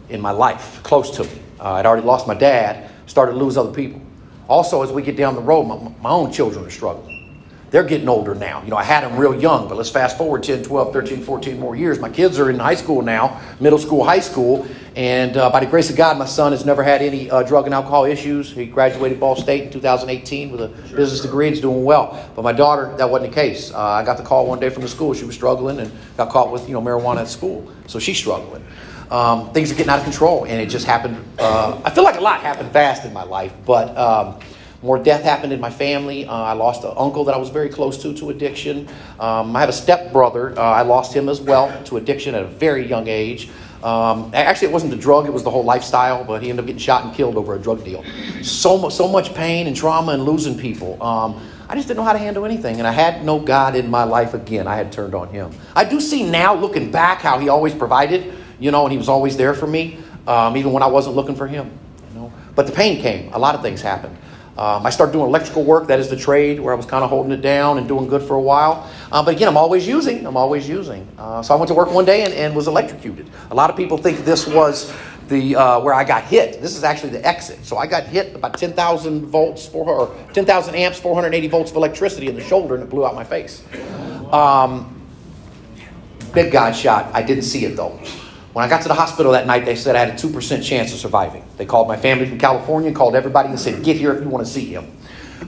in 0.10 0.22
my 0.22 0.32
life 0.32 0.82
close 0.84 1.12
to 1.18 1.24
me. 1.24 1.42
Uh, 1.60 1.74
I'd 1.74 1.86
already 1.86 2.06
lost 2.06 2.28
my 2.28 2.36
dad, 2.36 2.90
started 3.06 3.34
to 3.34 3.38
lose 3.38 3.58
other 3.58 3.74
people. 3.74 4.02
Also, 4.48 4.82
as 4.82 4.92
we 4.92 5.02
get 5.02 5.18
down 5.18 5.36
the 5.36 5.42
road, 5.42 5.64
my, 5.64 5.92
my 6.02 6.10
own 6.10 6.32
children 6.32 6.66
are 6.66 6.70
struggling. 6.70 7.27
They're 7.70 7.84
getting 7.84 8.08
older 8.08 8.34
now. 8.34 8.64
You 8.64 8.70
know, 8.70 8.78
I 8.78 8.84
had 8.84 9.04
them 9.04 9.18
real 9.18 9.40
young, 9.40 9.68
but 9.68 9.76
let's 9.76 9.90
fast 9.90 10.18
forward 10.18 10.44
10, 10.44 10.64
12, 10.64 10.94
13, 10.94 11.22
14 11.22 11.60
more 11.60 11.76
years. 11.76 12.00
My 12.00 12.10
kids 12.10 12.40
are 12.40 12.50
in 12.50 12.60
high 12.60 12.76
school 12.76 13.02
now, 13.02 13.42
middle 13.60 13.80
school, 13.80 14.06
high 14.06 14.22
school, 14.22 14.66
and 14.96 15.36
uh, 15.36 15.50
by 15.50 15.60
the 15.60 15.66
grace 15.66 15.90
of 15.90 15.96
God, 15.96 16.18
my 16.18 16.26
son 16.26 16.54
has 16.54 16.66
never 16.66 16.82
had 16.82 17.02
any 17.02 17.30
uh, 17.30 17.44
drug 17.44 17.66
and 17.66 17.74
alcohol 17.74 18.06
issues. 18.06 18.52
He 18.52 18.66
graduated 18.66 19.20
Ball 19.20 19.36
State 19.36 19.66
in 19.66 19.70
2018 19.70 20.50
with 20.50 20.62
a 20.62 20.70
business 20.96 21.22
degree 21.22 21.48
and 21.48 21.56
is 21.56 21.62
doing 21.62 21.84
well. 21.84 22.32
But 22.36 22.42
my 22.42 22.54
daughter, 22.54 22.96
that 22.98 23.10
wasn't 23.10 23.32
the 23.32 23.36
case. 23.36 23.72
Uh, 23.72 23.80
I 23.80 24.04
got 24.04 24.18
the 24.18 24.24
call 24.24 24.48
one 24.48 24.60
day 24.60 24.70
from 24.70 24.82
the 24.82 24.88
school. 24.88 25.14
She 25.14 25.26
was 25.26 25.36
struggling 25.36 25.80
and 25.80 25.92
got 26.16 26.30
caught 26.30 26.52
with, 26.52 26.68
you 26.68 26.74
know, 26.74 26.82
marijuana 26.82 27.22
at 27.22 27.28
school. 27.28 27.70
So 27.86 28.00
she's 28.00 28.18
struggling. 28.18 28.66
Um, 29.12 29.52
things 29.54 29.72
are 29.72 29.76
getting 29.76 29.92
out 29.92 30.00
of 30.00 30.04
control, 30.04 30.46
and 30.46 30.60
it 30.60 30.68
just 30.68 30.86
happened. 30.86 31.24
Uh, 31.38 31.80
I 31.86 31.92
feel 31.92 32.04
like 32.04 32.18
a 32.18 32.22
lot 32.22 32.42
happened 32.42 32.72
fast 32.72 33.06
in 33.06 33.14
my 33.14 33.24
life, 33.24 33.54
but 33.66 33.96
um, 33.96 34.40
more 34.82 35.02
death 35.02 35.24
happened 35.24 35.54
in 35.54 35.60
my 35.60 35.70
family. 35.72 36.26
Uh, 36.26 36.34
I 36.34 36.54
lost 36.54 36.84
an 36.84 36.94
uncle 36.96 37.24
that 37.26 37.34
I 37.34 37.38
was 37.38 37.50
very 37.50 37.70
close 37.70 38.02
to 38.04 38.14
to 38.16 38.30
addiction. 38.30 38.88
Um, 39.20 39.56
I 39.56 39.60
have 39.60 39.70
a 39.70 39.74
stepbrother. 39.74 40.58
Uh, 40.58 40.62
I 40.62 40.84
lost 40.84 41.14
him 41.14 41.30
as 41.30 41.42
well 41.42 41.84
to 41.86 41.98
addiction 41.98 42.36
at 42.36 42.44
a 42.44 42.48
very 42.48 42.88
young 42.88 43.08
age. 43.08 43.50
Um, 43.84 44.32
actually, 44.34 44.70
it 44.70 44.74
wasn't 44.74 44.92
the 44.92 44.98
drug; 44.98 45.26
it 45.28 45.34
was 45.34 45.44
the 45.44 45.50
whole 45.50 45.64
lifestyle. 45.64 46.24
But 46.24 46.44
he 46.44 46.50
ended 46.50 46.64
up 46.64 46.68
getting 46.68 46.80
shot 46.80 47.06
and 47.06 47.14
killed 47.14 47.38
over 47.38 47.56
a 47.56 47.60
drug 47.60 47.84
deal. 47.84 48.04
So 48.44 48.78
much, 48.78 48.94
so 48.94 49.08
much 49.08 49.34
pain 49.34 49.68
and 49.68 49.76
trauma 49.76 50.14
and 50.14 50.24
losing 50.24 50.58
people. 50.58 51.02
Um, 51.02 51.42
I 51.70 51.76
just 51.76 51.88
didn't 51.88 51.98
know 51.98 52.04
how 52.04 52.14
to 52.14 52.20
handle 52.20 52.46
anything, 52.46 52.78
and 52.78 52.88
I 52.88 52.92
had 52.92 53.26
no 53.26 53.40
God 53.40 53.76
in 53.76 53.90
my 53.90 54.04
life 54.04 54.34
again. 54.34 54.68
I 54.68 54.76
had 54.76 54.92
turned 54.92 55.14
on 55.14 55.30
Him. 55.30 55.52
I 55.76 55.84
do 55.84 56.00
see 56.00 56.30
now, 56.30 56.56
looking 56.56 56.92
back, 56.92 57.22
how 57.22 57.40
He 57.40 57.50
always 57.50 57.74
provided. 57.74 58.34
You 58.60 58.72
know, 58.72 58.84
and 58.84 58.92
He 58.92 58.98
was 58.98 59.10
always 59.10 59.38
there 59.38 59.54
for 59.54 59.68
me, 59.68 59.98
um, 60.28 60.56
even 60.56 60.72
when 60.72 60.82
I 60.84 60.88
wasn't 60.88 61.16
looking 61.16 61.36
for 61.36 61.48
Him. 61.48 61.72
You 62.10 62.20
know, 62.20 62.34
but 62.56 62.68
the 62.68 62.74
pain 62.74 63.02
came. 63.02 63.34
A 63.34 63.40
lot 63.40 63.56
of 63.56 63.62
things 63.62 63.82
happened. 63.82 64.18
Um, 64.58 64.86
I 64.86 64.90
started 64.90 65.12
doing 65.14 65.26
electrical 65.26 65.64
work. 65.64 65.88
That 65.88 66.00
is 66.00 66.10
the 66.10 66.16
trade 66.16 66.60
where 66.60 66.74
I 66.74 66.78
was 66.78 66.88
kind 66.88 67.04
of 67.04 67.10
holding 67.12 67.32
it 67.32 67.42
down 67.42 67.78
and 67.78 67.88
doing 67.88 68.08
good 68.08 68.24
for 68.24 68.36
a 68.36 68.42
while. 68.42 68.90
Uh, 69.12 69.24
but 69.24 69.36
again, 69.36 69.48
I'm 69.48 69.58
always 69.58 69.88
using. 69.88 70.26
I'm 70.26 70.36
always 70.36 70.68
using. 70.68 71.08
Uh, 71.18 71.44
so 71.44 71.54
I 71.54 71.58
went 71.58 71.68
to 71.68 71.76
work 71.76 71.92
one 71.92 72.06
day 72.06 72.24
and, 72.24 72.34
and, 72.34 72.56
was 72.56 72.68
electrocuted. 72.68 73.30
A 73.52 73.56
lot 73.56 73.70
of 73.70 73.78
people 73.78 73.98
think 73.98 74.26
this 74.26 74.48
was 74.48 74.92
the 75.28 75.56
uh, 75.56 75.80
where 75.82 75.94
I 75.94 76.04
got 76.04 76.24
hit. 76.24 76.60
This 76.60 76.76
is 76.76 76.84
actually 76.84 77.12
the 77.12 77.26
exit. 77.26 77.64
So 77.66 77.78
I 77.78 77.86
got 77.86 78.06
hit 78.06 78.34
about 78.34 78.58
10,000 78.58 79.26
volts, 79.28 79.68
for, 79.68 79.86
or 79.86 80.16
10,000 80.34 80.74
amps, 80.74 81.00
480 81.00 81.48
volts 81.50 81.70
of 81.70 81.78
electricity 81.78 82.28
in 82.28 82.36
the 82.36 82.44
shoulder, 82.44 82.74
and 82.74 82.84
it 82.84 82.90
blew 82.90 83.06
out 83.06 83.14
my 83.14 83.24
face. 83.24 83.64
Um, 84.32 85.00
big 86.34 86.52
God 86.52 86.72
shot. 86.76 87.14
I 87.14 87.22
didn't 87.22 87.44
see 87.44 87.66
it 87.66 87.76
though. 87.76 88.00
When 88.58 88.66
I 88.66 88.70
got 88.70 88.82
to 88.82 88.88
the 88.88 88.96
hospital 88.96 89.34
that 89.34 89.46
night, 89.46 89.66
they 89.66 89.76
said 89.76 89.96
I 89.96 90.04
had 90.04 90.10
a 90.10 90.14
2% 90.14 90.64
chance 90.64 90.92
of 90.92 90.98
surviving. 90.98 91.46
They 91.58 91.66
called 91.68 91.88
my 91.88 91.96
family 91.96 92.28
from 92.28 92.40
California, 92.40 92.92
called 92.92 93.16
everybody, 93.16 93.50
and 93.50 93.60
said, 93.60 93.84
Get 93.84 93.98
here 93.98 94.12
if 94.16 94.24
you 94.24 94.30
want 94.30 94.48
to 94.48 94.52
see 94.52 94.66
him. 94.66 94.92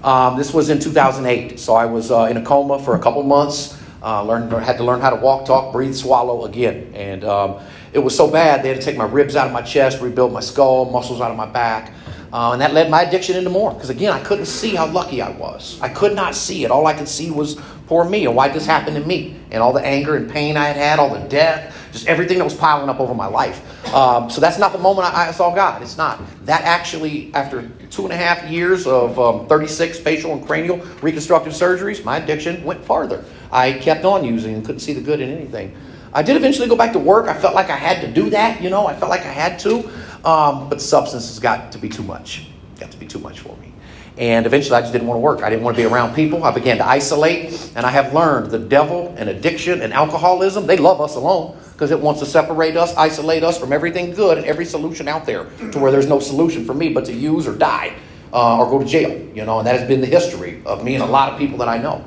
Um, 0.03 0.38
this 0.38 0.53
was 0.53 0.69
in 0.69 0.77
2008, 0.77 1.59
so 1.59 1.73
I 1.73 1.88
was 1.88 2.11
uh, 2.11 2.25
in 2.25 2.38
a 2.38 2.45
coma 2.45 2.77
for 2.77 2.95
a 2.95 3.00
couple 3.00 3.23
months. 3.23 3.81
Uh, 4.03 4.21
learned, 4.21 4.53
had 4.63 4.77
to 4.77 4.83
learn 4.83 5.01
how 5.01 5.09
to 5.09 5.15
walk, 5.15 5.47
talk, 5.47 5.73
breathe, 5.73 5.95
swallow 5.95 6.45
again. 6.45 6.91
And 6.94 7.23
um, 7.23 7.59
it 7.94 7.97
was 7.97 8.15
so 8.15 8.29
bad, 8.29 8.61
they 8.61 8.69
had 8.69 8.77
to 8.77 8.85
take 8.85 8.95
my 8.95 9.06
ribs 9.06 9.35
out 9.35 9.47
of 9.47 9.53
my 9.53 9.63
chest, 9.63 10.01
rebuild 10.01 10.31
my 10.31 10.39
skull, 10.39 10.85
muscles 10.91 11.19
out 11.19 11.31
of 11.31 11.38
my 11.38 11.47
back. 11.47 11.91
Uh, 12.31 12.51
and 12.51 12.61
that 12.61 12.75
led 12.75 12.91
my 12.91 13.01
addiction 13.01 13.35
into 13.35 13.50
more. 13.50 13.73
Because 13.73 13.89
again, 13.89 14.13
I 14.13 14.23
couldn't 14.23 14.45
see 14.45 14.75
how 14.75 14.85
lucky 14.85 15.19
I 15.19 15.31
was. 15.31 15.81
I 15.81 15.89
could 15.89 16.13
not 16.13 16.35
see 16.35 16.63
it. 16.63 16.69
All 16.69 16.85
I 16.85 16.94
could 16.94 17.07
see 17.07 17.31
was 17.31 17.59
poor 17.89 18.07
me 18.07 18.27
and 18.27 18.36
why 18.36 18.47
this 18.47 18.68
happened 18.68 18.95
to 18.95 19.03
me. 19.03 19.36
And 19.50 19.63
all 19.63 19.74
the 19.74 19.83
anger 19.83 20.15
and 20.15 20.30
pain 20.30 20.56
I 20.56 20.65
had 20.65 20.75
had, 20.75 21.00
all 21.00 21.09
the 21.09 21.27
death, 21.27 21.75
just 21.91 22.07
everything 22.07 22.38
that 22.38 22.44
was 22.44 22.53
piling 22.53 22.88
up 22.88 23.00
over 23.00 23.15
my 23.15 23.25
life. 23.25 23.65
Um, 23.95 24.30
so 24.30 24.39
that's 24.39 24.59
not 24.59 24.74
the 24.74 24.77
moment 24.77 25.12
I, 25.12 25.30
I, 25.30 25.31
saw 25.31 25.53
God. 25.56 25.81
It's 25.81 25.97
not. 25.97 26.21
That 26.45 26.62
actually, 26.62 27.33
after 27.33 27.68
two 27.89 28.03
and 28.03 28.13
a 28.13 28.15
half 28.15 28.47
years 28.47 28.86
of 28.86 29.19
um, 29.19 29.47
36 29.47 30.00
facial 30.01 30.33
and 30.33 30.45
cranial 30.45 30.77
reconstructive 31.01 31.51
surgeries, 31.51 32.06
my 32.06 32.18
addiction 32.18 32.63
went 32.63 32.86
farther. 32.86 33.25
I 33.51 33.74
kept 33.74 34.06
on 34.06 34.24
using 34.24 34.53
and 34.53 34.63
couldn't 34.63 34.81
see 34.81 34.94
the 34.94 35.01
good 35.01 35.19
in 35.19 35.31
anything. 35.31 35.75
I 36.13 36.21
did 36.21 36.35
eventually 36.35 36.68
go 36.68 36.75
back 36.75 36.94
to 36.94 37.00
work. 37.00 37.27
I 37.27 37.33
felt 37.33 37.56
like 37.56 37.71
I 37.71 37.75
had 37.75 38.01
to 38.01 38.12
do 38.12 38.30
that, 38.30 38.62
you 38.62 38.69
know, 38.69 38.85
I 38.85 38.95
felt 38.95 39.09
like 39.09 39.21
I 39.21 39.31
had 39.31 39.57
to. 39.59 39.89
Um, 40.24 40.69
but 40.69 40.80
substances 40.80 41.39
got 41.39 41.71
to 41.71 41.80
be 41.80 41.89
too 41.89 42.03
much. 42.03 42.45
Got 42.79 42.91
to 42.91 42.97
be 42.97 43.05
too 43.05 43.19
much 43.19 43.39
for 43.39 43.55
me. 43.57 43.73
And 44.17 44.45
eventually 44.45 44.75
I 44.75 44.81
just 44.81 44.93
didn't 44.93 45.07
want 45.07 45.17
to 45.17 45.21
work. 45.21 45.43
I 45.43 45.49
didn't 45.49 45.63
want 45.63 45.77
to 45.77 45.83
be 45.83 45.87
around 45.87 46.15
people. 46.15 46.43
I 46.43 46.51
began 46.51 46.77
to 46.77 46.87
isolate. 46.87 47.71
And 47.75 47.85
I 47.85 47.89
have 47.89 48.13
learned 48.13 48.51
the 48.51 48.59
devil 48.59 49.13
and 49.17 49.29
addiction 49.29 49.81
and 49.81 49.93
alcoholism, 49.93 50.65
they 50.65 50.77
love 50.77 51.01
us 51.01 51.15
alone 51.15 51.57
because 51.73 51.91
it 51.91 51.99
wants 51.99 52.19
to 52.19 52.25
separate 52.25 52.75
us, 52.75 52.95
isolate 52.95 53.43
us 53.43 53.57
from 53.57 53.71
everything 53.71 54.13
good 54.13 54.37
and 54.37 54.45
every 54.45 54.65
solution 54.65 55.07
out 55.07 55.25
there 55.25 55.45
to 55.71 55.79
where 55.79 55.91
there's 55.91 56.07
no 56.07 56.19
solution 56.19 56.65
for 56.65 56.73
me 56.73 56.89
but 56.89 57.05
to 57.05 57.13
use 57.13 57.47
or 57.47 57.55
die 57.55 57.95
uh, 58.33 58.59
or 58.59 58.69
go 58.69 58.79
to 58.79 58.85
jail. 58.85 59.11
You 59.35 59.45
know, 59.45 59.59
and 59.59 59.67
that 59.67 59.77
has 59.77 59.87
been 59.87 60.01
the 60.01 60.07
history 60.07 60.61
of 60.65 60.83
me 60.83 60.95
and 60.95 61.03
a 61.03 61.07
lot 61.07 61.31
of 61.31 61.39
people 61.39 61.57
that 61.59 61.67
I 61.67 61.77
know. 61.77 62.05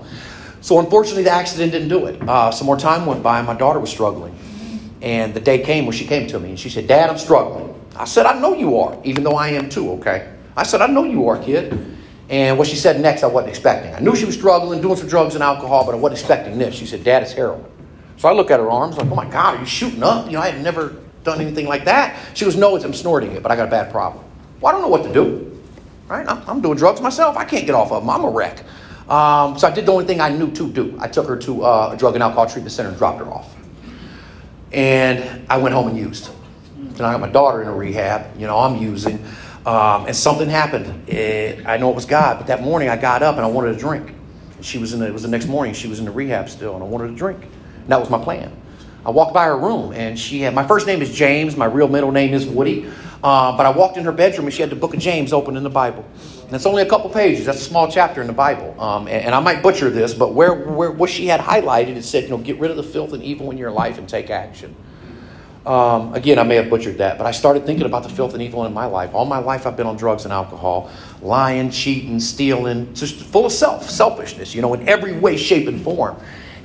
So 0.60 0.78
unfortunately, 0.78 1.24
the 1.24 1.30
accident 1.30 1.72
didn't 1.72 1.88
do 1.88 2.06
it. 2.06 2.22
Uh, 2.28 2.50
some 2.50 2.66
more 2.66 2.76
time 2.76 3.04
went 3.04 3.22
by, 3.22 3.38
and 3.38 3.46
my 3.46 3.54
daughter 3.54 3.80
was 3.80 3.90
struggling. 3.90 4.38
And 5.02 5.34
the 5.34 5.40
day 5.40 5.58
came 5.58 5.86
when 5.86 5.96
she 5.96 6.06
came 6.06 6.28
to 6.28 6.38
me 6.38 6.50
and 6.50 6.60
she 6.60 6.70
said, 6.70 6.86
Dad, 6.86 7.10
I'm 7.10 7.18
struggling. 7.18 7.74
I 7.96 8.04
said, 8.04 8.26
I 8.26 8.38
know 8.38 8.54
you 8.54 8.78
are, 8.78 8.96
even 9.02 9.24
though 9.24 9.34
I 9.34 9.48
am 9.48 9.68
too, 9.68 9.90
okay? 9.94 10.32
I 10.56 10.62
said, 10.64 10.82
I 10.82 10.86
know 10.86 11.04
you 11.04 11.28
are, 11.28 11.42
kid. 11.42 11.96
And 12.28 12.56
what 12.56 12.68
she 12.68 12.76
said 12.76 13.00
next, 13.00 13.22
I 13.22 13.26
wasn't 13.26 13.50
expecting. 13.50 13.94
I 13.94 14.00
knew 14.00 14.16
she 14.16 14.24
was 14.24 14.34
struggling, 14.34 14.80
doing 14.80 14.96
some 14.96 15.08
drugs 15.08 15.34
and 15.34 15.42
alcohol, 15.42 15.84
but 15.84 15.94
I 15.94 15.98
wasn't 15.98 16.20
expecting 16.20 16.58
this. 16.58 16.74
She 16.74 16.86
said, 16.86 17.04
Dad, 17.04 17.22
it's 17.22 17.32
heroin. 17.32 17.64
So 18.16 18.28
I 18.28 18.32
look 18.32 18.50
at 18.50 18.60
her 18.60 18.70
arms, 18.70 18.96
like, 18.96 19.10
oh 19.10 19.14
my 19.14 19.28
God, 19.28 19.56
are 19.56 19.60
you 19.60 19.66
shooting 19.66 20.02
up? 20.02 20.26
You 20.26 20.32
know, 20.32 20.40
I 20.40 20.50
had 20.50 20.62
never 20.62 20.96
done 21.24 21.40
anything 21.40 21.66
like 21.66 21.84
that. 21.86 22.18
She 22.34 22.44
goes, 22.44 22.56
no, 22.56 22.76
it's, 22.76 22.84
I'm 22.84 22.94
snorting 22.94 23.32
it, 23.32 23.42
but 23.42 23.50
I 23.50 23.56
got 23.56 23.68
a 23.68 23.70
bad 23.70 23.90
problem. 23.90 24.24
Well, 24.60 24.70
I 24.70 24.72
don't 24.72 24.82
know 24.82 24.88
what 24.88 25.02
to 25.04 25.12
do. 25.12 25.60
Right? 26.08 26.26
I'm, 26.28 26.42
I'm 26.48 26.60
doing 26.60 26.76
drugs 26.76 27.00
myself. 27.00 27.36
I 27.36 27.44
can't 27.44 27.66
get 27.66 27.74
off 27.74 27.90
of 27.90 28.02
them. 28.02 28.10
I'm 28.10 28.24
a 28.24 28.30
wreck. 28.30 28.62
Um, 29.08 29.58
so 29.58 29.66
I 29.66 29.70
did 29.72 29.86
the 29.86 29.92
only 29.92 30.04
thing 30.04 30.20
I 30.20 30.28
knew 30.28 30.50
to 30.52 30.70
do. 30.70 30.96
I 31.00 31.08
took 31.08 31.26
her 31.26 31.36
to 31.36 31.64
uh, 31.64 31.90
a 31.94 31.96
drug 31.96 32.14
and 32.14 32.22
alcohol 32.22 32.46
treatment 32.46 32.72
center 32.72 32.90
and 32.90 32.98
dropped 32.98 33.18
her 33.18 33.26
off. 33.26 33.54
And 34.72 35.46
I 35.50 35.58
went 35.58 35.74
home 35.74 35.88
and 35.88 35.98
used. 35.98 36.30
And 36.76 37.00
I 37.00 37.12
got 37.12 37.20
my 37.20 37.28
daughter 37.28 37.62
in 37.62 37.68
a 37.68 37.74
rehab. 37.74 38.38
You 38.38 38.46
know, 38.46 38.58
I'm 38.58 38.76
using. 38.76 39.24
Um, 39.64 40.06
and 40.06 40.16
something 40.16 40.48
happened. 40.48 41.08
It, 41.08 41.66
I 41.66 41.76
know 41.76 41.90
it 41.90 41.94
was 41.94 42.06
God, 42.06 42.38
but 42.38 42.48
that 42.48 42.62
morning 42.62 42.88
I 42.88 42.96
got 42.96 43.22
up 43.22 43.36
and 43.36 43.44
I 43.44 43.48
wanted 43.48 43.76
a 43.76 43.78
drink. 43.78 44.12
she 44.60 44.78
was 44.78 44.92
in 44.92 45.00
the, 45.00 45.06
it 45.06 45.12
was 45.12 45.22
the 45.22 45.28
next 45.28 45.46
morning. 45.46 45.72
She 45.72 45.86
was 45.86 45.98
in 46.00 46.04
the 46.04 46.10
rehab 46.10 46.48
still, 46.48 46.74
and 46.74 46.82
I 46.82 46.86
wanted 46.86 47.10
a 47.10 47.14
drink. 47.14 47.42
And 47.42 47.88
that 47.88 48.00
was 48.00 48.10
my 48.10 48.22
plan. 48.22 48.56
I 49.04 49.10
walked 49.10 49.34
by 49.34 49.46
her 49.46 49.56
room, 49.56 49.92
and 49.92 50.18
she 50.18 50.40
had 50.40 50.54
my 50.54 50.66
first 50.66 50.86
name 50.86 51.02
is 51.02 51.12
James. 51.12 51.56
My 51.56 51.64
real 51.66 51.88
middle 51.88 52.12
name 52.12 52.34
is 52.34 52.46
Woody. 52.46 52.90
Uh, 53.22 53.56
but 53.56 53.66
I 53.66 53.70
walked 53.70 53.96
in 53.96 54.04
her 54.04 54.12
bedroom, 54.12 54.46
and 54.46 54.54
she 54.54 54.62
had 54.62 54.70
the 54.70 54.76
book 54.76 54.94
of 54.94 55.00
James 55.00 55.32
open 55.32 55.56
in 55.56 55.62
the 55.62 55.70
Bible. 55.70 56.04
And 56.46 56.52
it's 56.52 56.66
only 56.66 56.82
a 56.82 56.86
couple 56.88 57.08
pages. 57.08 57.46
That's 57.46 57.60
a 57.60 57.64
small 57.64 57.90
chapter 57.90 58.20
in 58.20 58.26
the 58.26 58.32
Bible. 58.32 58.78
Um, 58.80 59.06
and, 59.06 59.26
and, 59.26 59.34
I 59.34 59.40
might 59.40 59.62
butcher 59.62 59.90
this, 59.90 60.12
but 60.12 60.34
where, 60.34 60.54
where 60.54 60.90
what 60.90 61.08
she 61.08 61.26
had 61.26 61.40
highlighted, 61.40 61.96
it 61.96 62.02
said, 62.02 62.24
you 62.24 62.30
know, 62.30 62.38
get 62.38 62.58
rid 62.58 62.72
of 62.72 62.76
the 62.76 62.82
filth 62.82 63.12
and 63.12 63.22
evil 63.22 63.50
in 63.52 63.58
your 63.58 63.70
life 63.70 63.98
and 63.98 64.08
take 64.08 64.28
action. 64.28 64.74
Um, 65.64 66.12
again, 66.14 66.40
I 66.40 66.42
may 66.42 66.56
have 66.56 66.68
butchered 66.68 66.98
that, 66.98 67.18
but 67.18 67.26
I 67.26 67.30
started 67.30 67.64
thinking 67.64 67.86
about 67.86 68.02
the 68.02 68.08
filth 68.08 68.34
and 68.34 68.42
evil 68.42 68.64
in 68.66 68.72
my 68.72 68.86
life. 68.86 69.14
All 69.14 69.24
my 69.24 69.38
life, 69.38 69.64
I've 69.66 69.76
been 69.76 69.86
on 69.86 69.96
drugs 69.96 70.24
and 70.24 70.32
alcohol, 70.32 70.90
lying, 71.20 71.70
cheating, 71.70 72.18
stealing, 72.18 72.92
just 72.94 73.14
full 73.16 73.46
of 73.46 73.52
self, 73.52 73.88
selfishness, 73.88 74.54
you 74.54 74.62
know, 74.62 74.74
in 74.74 74.88
every 74.88 75.16
way, 75.16 75.36
shape, 75.36 75.68
and 75.68 75.80
form. 75.80 76.16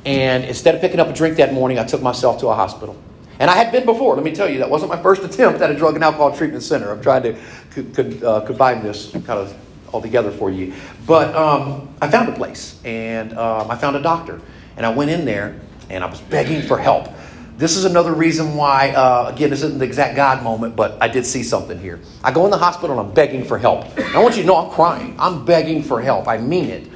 And 0.06 0.46
instead 0.46 0.74
of 0.74 0.82
picking 0.82 1.00
up 1.00 1.08
a 1.10 1.14
drink 1.14 1.38
that 1.38 1.54
morning, 1.54 1.78
I 1.78 1.84
took 1.84 2.02
myself 2.02 2.40
to 2.40 2.48
a 2.48 2.56
hospital. 2.56 2.96
And 3.40 3.52
I 3.52 3.56
had 3.56 3.72
been 3.72 3.86
before, 3.86 4.16
let 4.16 4.24
me 4.24 4.34
tell 4.34 4.50
you, 4.50 4.58
that 4.60 4.70
wasn't 4.70 4.90
my 4.90 5.02
first 5.02 5.22
attempt 5.22 5.62
at 5.62 5.70
a 5.70 5.76
drug 5.76 5.94
and 5.94 6.04
alcohol 6.04 6.36
treatment 6.36 6.64
center. 6.64 6.92
I'm 6.92 7.02
trying 7.02 7.22
to 7.24 7.36
could, 7.70 7.94
could, 7.94 8.24
uh, 8.24 8.42
combine 8.42 8.82
this 8.82 9.12
kind 9.12 9.30
of 9.30 9.56
all 9.92 10.02
together 10.02 10.32
for 10.32 10.50
you. 10.50 10.74
But 11.06 11.36
um, 11.36 11.94
I 12.02 12.10
found 12.10 12.30
a 12.30 12.32
place, 12.32 12.80
and 12.84 13.38
um, 13.38 13.70
I 13.70 13.76
found 13.76 13.96
a 13.96 14.02
doctor. 14.02 14.42
And 14.76 14.86
I 14.86 14.90
went 14.90 15.12
in 15.12 15.24
there, 15.24 15.60
and 15.90 16.04
I 16.04 16.08
was 16.08 16.20
begging 16.22 16.62
for 16.64 16.78
help. 16.78 17.10
This 17.58 17.76
is 17.76 17.86
another 17.86 18.14
reason 18.14 18.56
why, 18.56 18.92
uh, 18.92 19.32
again, 19.34 19.50
this 19.50 19.64
isn't 19.64 19.80
the 19.80 19.86
exact 19.86 20.16
God 20.16 20.44
moment, 20.44 20.76
but 20.76 21.02
I 21.02 21.08
did 21.08 21.26
see 21.26 21.42
something 21.42 21.80
here. 21.80 22.00
I 22.24 22.32
go 22.32 22.46
in 22.46 22.52
the 22.52 22.58
hospital 22.58 23.00
and 23.00 23.08
I'm 23.08 23.14
begging 23.14 23.44
for 23.44 23.58
help. 23.58 23.86
I 24.00 24.20
want 24.20 24.36
you 24.36 24.44
to 24.44 24.48
know 24.48 24.58
I'm 24.58 24.70
crying. 24.72 25.16
I'm 25.18 25.44
begging 25.44 25.82
for 25.82 26.00
help. 26.00 26.28
I 26.28 26.38
mean 26.38 26.66
it. 26.66 26.88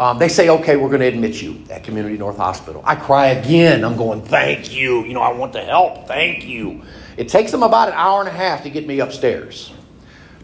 Um, 0.00 0.18
they 0.18 0.28
say, 0.28 0.48
okay, 0.48 0.76
we're 0.76 0.88
going 0.88 1.02
to 1.02 1.06
admit 1.06 1.40
you 1.40 1.62
at 1.70 1.84
Community 1.84 2.16
North 2.16 2.38
Hospital. 2.38 2.82
I 2.84 2.96
cry 2.96 3.28
again. 3.28 3.84
I'm 3.84 3.96
going, 3.96 4.22
thank 4.22 4.72
you. 4.72 5.04
You 5.04 5.14
know, 5.14 5.20
I 5.20 5.32
want 5.32 5.52
the 5.52 5.62
help. 5.62 6.08
Thank 6.08 6.44
you. 6.44 6.82
It 7.16 7.28
takes 7.28 7.52
them 7.52 7.62
about 7.62 7.88
an 7.88 7.94
hour 7.94 8.20
and 8.20 8.28
a 8.28 8.32
half 8.32 8.64
to 8.64 8.70
get 8.70 8.86
me 8.86 9.00
upstairs. 9.00 9.72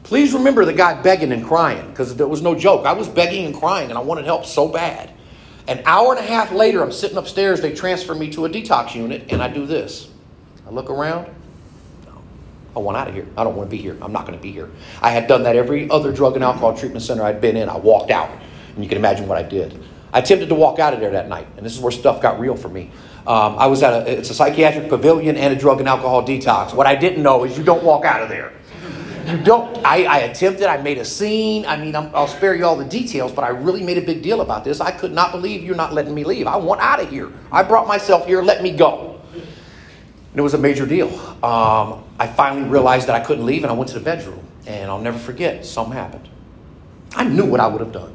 Please 0.05 0.35
remember 0.35 0.65
the 0.65 0.75
guy 0.75 1.01
begging 1.03 1.33
and 1.33 1.45
crying 1.45 1.89
because 1.91 2.15
there 2.15 2.29
was 2.29 2.41
no 2.41 2.55
joke. 2.55 2.87
I 2.87 2.93
was 2.93 3.09
begging 3.09 3.47
and 3.47 3.55
crying 3.55 3.89
and 3.89 3.99
I 3.99 4.03
wanted 4.03 4.27
help 4.27 4.45
so 4.45 4.69
bad. 4.69 5.11
An 5.69 5.83
hour 5.85 6.15
and 6.15 6.25
a 6.25 6.29
half 6.29 6.53
later, 6.53 6.83
I'm 6.83 6.93
sitting 6.93 7.17
upstairs. 7.17 7.61
They 7.61 7.75
transfer 7.75 8.15
me 8.15 8.31
to 8.33 8.45
a 8.45 8.49
detox 8.49 8.95
unit, 8.95 9.27
and 9.31 9.43
I 9.43 9.49
do 9.49 9.67
this. 9.67 10.09
I 10.67 10.71
look 10.71 10.91
around. 10.91 11.35
I 12.77 12.79
want 12.79 12.97
out 12.97 13.09
of 13.09 13.15
here. 13.15 13.27
I 13.37 13.43
don't 13.43 13.57
want 13.57 13.71
to 13.71 13.75
be 13.75 13.83
here. 13.83 13.97
I'm 14.03 14.13
not 14.13 14.27
going 14.27 14.39
to 14.39 14.43
be 14.43 14.53
here. 14.53 14.69
I 15.01 15.11
had 15.11 15.27
done 15.27 15.45
that 15.45 15.57
every 15.57 15.89
other 15.89 16.13
drug 16.13 16.35
and 16.35 16.45
alcohol 16.45 16.77
treatment 16.77 17.03
center 17.03 17.23
I'd 17.23 17.41
been 17.41 17.57
in. 17.57 17.69
I 17.69 17.77
walked 17.79 18.11
out, 18.11 18.31
and 18.75 18.85
you 18.85 18.89
can 18.89 18.99
imagine 18.99 19.27
what 19.27 19.39
I 19.39 19.43
did. 19.43 19.83
I 20.13 20.21
attempted 20.21 20.51
to 20.51 20.55
walk 20.55 20.79
out 20.79 20.93
of 20.93 21.01
there 21.01 21.11
that 21.13 21.29
night, 21.29 21.49
and 21.57 21.65
this 21.65 21.75
is 21.75 21.81
where 21.81 21.91
stuff 21.91 22.21
got 22.21 22.39
real 22.39 22.55
for 22.55 22.69
me. 22.69 22.91
Um, 23.27 23.59
I 23.59 23.67
was 23.67 23.83
at 23.83 23.93
a 23.93 24.19
it's 24.19 24.31
a 24.31 24.35
psychiatric 24.35 24.89
pavilion 24.89 25.37
and 25.37 25.53
a 25.53 25.57
drug 25.57 25.81
and 25.81 25.89
alcohol 25.89 26.25
detox. 26.25 26.75
What 26.75 26.87
I 26.87 26.95
didn't 26.95 27.23
know 27.23 27.45
is 27.45 27.59
you 27.59 27.65
don't 27.65 27.83
walk 27.83 28.05
out 28.05 28.23
of 28.23 28.29
there. 28.29 28.53
You 29.27 29.39
don't. 29.39 29.85
I, 29.85 30.05
I 30.05 30.19
attempted. 30.19 30.67
I 30.67 30.81
made 30.81 30.99
a 30.99 31.05
scene. 31.05 31.67
I 31.67 31.77
mean, 31.77 31.97
i 31.97 32.01
will 32.01 32.29
spare 32.29 32.55
you 32.55 32.65
all 32.65 32.77
the 32.77 32.85
details, 32.85 33.33
but 33.33 33.43
I 33.43 33.49
really 33.49 33.83
made 33.83 33.99
a 33.99 34.03
big 34.03 34.23
deal 34.23 34.41
about 34.41 34.63
this. 34.63 34.81
I 34.81 34.93
could 34.93 35.13
not 35.13 35.33
believe 35.33 35.65
you're 35.65 35.75
not 35.75 35.93
letting 35.93 36.15
me 36.15 36.23
leave. 36.23 36.47
I 36.47 36.57
want 36.57 36.81
out 36.81 37.01
of 37.01 37.11
here. 37.11 37.33
I 37.51 37.65
brought 37.65 37.89
myself 37.89 38.27
here. 38.27 38.41
Let 38.41 38.63
me 38.63 38.71
go. 38.71 39.21
And 39.33 40.39
it 40.39 40.43
was 40.43 40.55
a 40.55 40.59
major 40.59 40.87
deal. 40.87 41.09
Um, 41.45 42.05
I 42.21 42.29
finally 42.29 42.69
realized 42.69 43.09
that 43.09 43.21
I 43.21 43.25
couldn't 43.25 43.45
leave, 43.45 43.65
and 43.65 43.71
I 43.71 43.75
went 43.75 43.89
to 43.89 43.99
the 43.99 44.05
bedroom. 44.05 44.47
And 44.65 44.89
I'll 44.89 45.01
never 45.01 45.19
forget. 45.19 45.67
Something 45.67 45.95
happened. 45.95 46.29
I 47.17 47.25
knew 47.25 47.47
what 47.47 47.59
I 47.59 47.67
would 47.67 47.81
have 47.81 47.93
done. 47.93 48.15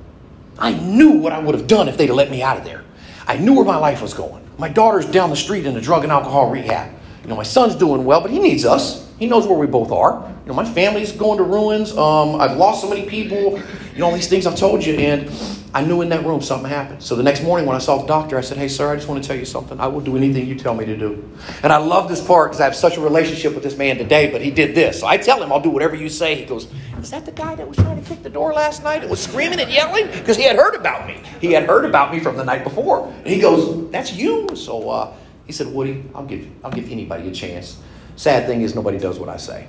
I 0.57 0.71
knew 0.71 1.11
what 1.11 1.33
I 1.33 1.39
would 1.39 1.55
have 1.55 1.67
done 1.67 1.89
if 1.89 1.97
they'd 1.97 2.07
have 2.07 2.15
let 2.15 2.31
me 2.31 2.41
out 2.41 2.57
of 2.57 2.63
there. 2.63 2.85
I 3.27 3.37
knew 3.37 3.53
where 3.53 3.65
my 3.65 3.77
life 3.77 4.01
was 4.01 4.13
going. 4.13 4.47
My 4.57 4.69
daughter's 4.69 5.05
down 5.05 5.29
the 5.29 5.35
street 5.35 5.65
in 5.65 5.75
a 5.75 5.81
drug 5.81 6.03
and 6.03 6.11
alcohol 6.11 6.49
rehab. 6.49 6.93
You 7.23 7.29
know, 7.29 7.35
my 7.35 7.43
son's 7.43 7.75
doing 7.75 8.05
well, 8.05 8.21
but 8.21 8.31
he 8.31 8.39
needs 8.39 8.63
us. 8.63 9.09
He 9.19 9.25
knows 9.27 9.45
where 9.45 9.57
we 9.57 9.67
both 9.67 9.91
are. 9.91 10.30
You 10.43 10.48
know, 10.48 10.53
my 10.53 10.65
family's 10.65 11.12
going 11.12 11.38
to 11.38 11.43
ruins. 11.43 11.95
Um, 11.95 12.41
I've 12.41 12.57
lost 12.57 12.81
so 12.81 12.89
many 12.89 13.07
people. 13.07 13.60
You 13.93 14.00
know, 14.00 14.07
all 14.07 14.13
these 14.13 14.27
things 14.27 14.48
I've 14.48 14.57
told 14.57 14.83
you. 14.83 14.95
And 14.95 15.29
I 15.74 15.81
knew 15.86 16.01
in 16.01 16.10
that 16.10 16.25
room 16.25 16.41
something 16.41 16.67
happened. 16.67 17.01
So 17.01 17.15
the 17.15 17.24
next 17.24 17.43
morning 17.43 17.65
when 17.65 17.75
I 17.75 17.79
saw 17.79 17.98
the 17.98 18.07
doctor, 18.07 18.38
I 18.38 18.41
said, 18.41 18.57
Hey, 18.57 18.67
sir, 18.67 18.91
I 18.91 18.95
just 18.95 19.07
want 19.07 19.24
to 19.24 19.27
tell 19.27 19.38
you 19.38 19.45
something. 19.45 19.79
I 19.79 19.88
will 19.88 20.01
do 20.01 20.17
anything 20.17 20.48
you 20.48 20.55
tell 20.55 20.74
me 20.74 20.86
to 20.86 20.98
do. 20.98 21.29
And 21.63 21.71
I 21.71 21.77
love 21.77 22.10
this 22.10 22.25
part 22.25 22.51
because 22.51 22.60
I 22.60 22.65
have 22.65 22.75
such 22.75 22.98
a 22.98 23.01
relationship 23.01 23.53
with 23.53 23.63
this 23.63 23.77
man 23.77 23.98
today, 23.98 24.31
but 24.31 24.41
he 24.41 24.51
did 24.51 24.75
this. 24.75 25.00
So 25.00 25.07
I 25.07 25.17
tell 25.17 25.41
him, 25.41 25.51
I'll 25.51 25.62
do 25.62 25.69
whatever 25.69 25.95
you 25.95 26.10
say. 26.10 26.36
He 26.36 26.45
goes, 26.45 26.67
Is 27.00 27.12
that 27.12 27.25
the 27.25 27.31
guy 27.31 27.55
that 27.55 27.67
was 27.67 27.77
trying 27.77 28.01
to 28.01 28.10
kick 28.10 28.21
the 28.21 28.29
door 28.29 28.51
last 28.51 28.83
night 28.83 29.01
and 29.01 29.10
was 29.10 29.21
screaming 29.21 29.60
and 29.60 29.71
yelling? 29.71 30.07
Because 30.07 30.36
he 30.36 30.43
had 30.43 30.57
heard 30.57 30.75
about 30.75 31.07
me. 31.07 31.21
He 31.39 31.53
had 31.53 31.63
heard 31.63 31.86
about 31.86 32.12
me 32.12 32.19
from 32.19 32.36
the 32.36 32.43
night 32.43 32.63
before. 32.63 33.07
And 33.07 33.27
he 33.27 33.39
goes, 33.39 33.89
That's 33.91 34.12
you. 34.12 34.50
So 34.55 34.89
uh, 34.89 35.13
he 35.45 35.53
said, 35.53 35.67
Woody, 35.67 36.03
I'll 36.13 36.25
give, 36.25 36.50
I'll 36.65 36.71
give 36.71 36.91
anybody 36.91 37.29
a 37.29 37.31
chance. 37.31 37.79
Sad 38.17 38.45
thing 38.45 38.62
is, 38.62 38.75
nobody 38.75 38.98
does 38.98 39.19
what 39.19 39.29
I 39.29 39.38
say. 39.38 39.67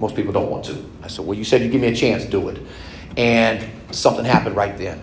Most 0.00 0.16
people 0.16 0.32
don't 0.32 0.50
want 0.50 0.64
to. 0.66 0.84
I 1.02 1.08
said, 1.08 1.24
Well, 1.24 1.36
you 1.36 1.44
said 1.44 1.62
you 1.62 1.70
give 1.70 1.80
me 1.80 1.88
a 1.88 1.94
chance, 1.94 2.24
do 2.24 2.48
it. 2.48 2.60
And 3.16 3.64
something 3.94 4.24
happened 4.24 4.56
right 4.56 4.76
then. 4.76 5.00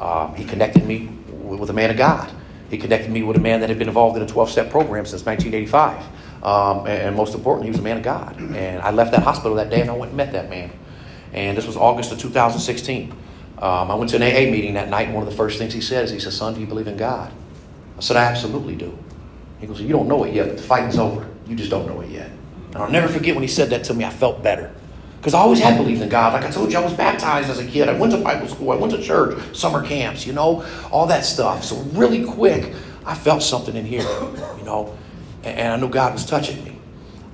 Um, 0.00 0.34
he 0.34 0.44
connected 0.44 0.84
me 0.86 1.10
with 1.28 1.70
a 1.70 1.74
man 1.74 1.90
of 1.90 1.96
God. 1.96 2.32
He 2.70 2.78
connected 2.78 3.10
me 3.10 3.22
with 3.22 3.36
a 3.36 3.40
man 3.40 3.60
that 3.60 3.68
had 3.68 3.78
been 3.78 3.88
involved 3.88 4.16
in 4.16 4.22
a 4.22 4.26
12 4.26 4.50
step 4.50 4.70
program 4.70 5.04
since 5.04 5.24
1985. 5.24 6.44
Um, 6.44 6.86
and, 6.86 7.14
most 7.16 7.34
importantly, 7.34 7.66
he 7.66 7.70
was 7.72 7.80
a 7.80 7.82
man 7.82 7.98
of 7.98 8.02
God. 8.02 8.38
And 8.38 8.80
I 8.80 8.90
left 8.92 9.10
that 9.12 9.22
hospital 9.22 9.56
that 9.56 9.68
day 9.68 9.80
and 9.80 9.90
I 9.90 9.92
went 9.92 10.10
and 10.10 10.16
met 10.16 10.32
that 10.32 10.48
man. 10.48 10.70
And 11.32 11.56
this 11.56 11.66
was 11.66 11.76
August 11.76 12.12
of 12.12 12.18
2016. 12.18 13.12
Um, 13.58 13.90
I 13.90 13.94
went 13.94 14.10
to 14.10 14.16
an 14.16 14.22
AA 14.22 14.50
meeting 14.50 14.74
that 14.74 14.88
night, 14.88 15.06
and 15.06 15.14
one 15.14 15.22
of 15.22 15.30
the 15.30 15.36
first 15.36 15.58
things 15.58 15.74
he 15.74 15.82
said 15.82 16.04
is, 16.04 16.10
He 16.10 16.18
said, 16.18 16.32
Son, 16.32 16.54
do 16.54 16.60
you 16.60 16.66
believe 16.66 16.86
in 16.86 16.96
God? 16.96 17.30
I 17.98 18.00
said, 18.00 18.16
I 18.16 18.24
absolutely 18.24 18.74
do. 18.74 18.96
He 19.60 19.66
goes, 19.66 19.80
You 19.80 19.88
don't 19.88 20.08
know 20.08 20.24
it 20.24 20.32
yet, 20.32 20.48
but 20.48 20.56
the 20.56 20.62
fighting's 20.62 20.98
over. 20.98 21.28
You 21.46 21.56
just 21.56 21.70
don't 21.70 21.86
know 21.86 22.00
it 22.00 22.08
yet. 22.08 22.30
And 22.72 22.76
I'll 22.76 22.90
never 22.90 23.08
forget 23.08 23.34
when 23.34 23.42
he 23.42 23.48
said 23.48 23.70
that 23.70 23.84
to 23.84 23.94
me, 23.94 24.04
I 24.04 24.10
felt 24.10 24.42
better. 24.42 24.72
Because 25.18 25.34
I 25.34 25.40
always 25.40 25.60
had 25.60 25.76
believed 25.76 26.00
in 26.00 26.08
God. 26.08 26.32
Like 26.32 26.44
I 26.44 26.50
told 26.50 26.72
you, 26.72 26.78
I 26.78 26.82
was 26.82 26.94
baptized 26.94 27.50
as 27.50 27.58
a 27.58 27.66
kid. 27.66 27.90
I 27.90 27.98
went 27.98 28.12
to 28.12 28.18
Bible 28.18 28.48
school. 28.48 28.72
I 28.72 28.76
went 28.76 28.92
to 28.94 29.02
church, 29.02 29.38
summer 29.54 29.84
camps, 29.84 30.26
you 30.26 30.32
know, 30.32 30.64
all 30.90 31.06
that 31.08 31.26
stuff. 31.26 31.62
So 31.62 31.76
really 31.92 32.24
quick, 32.24 32.74
I 33.04 33.14
felt 33.14 33.42
something 33.42 33.76
in 33.76 33.84
here, 33.84 34.02
you 34.58 34.64
know, 34.64 34.96
and 35.42 35.72
I 35.72 35.76
knew 35.76 35.88
God 35.88 36.14
was 36.14 36.24
touching 36.24 36.64
me. 36.64 36.78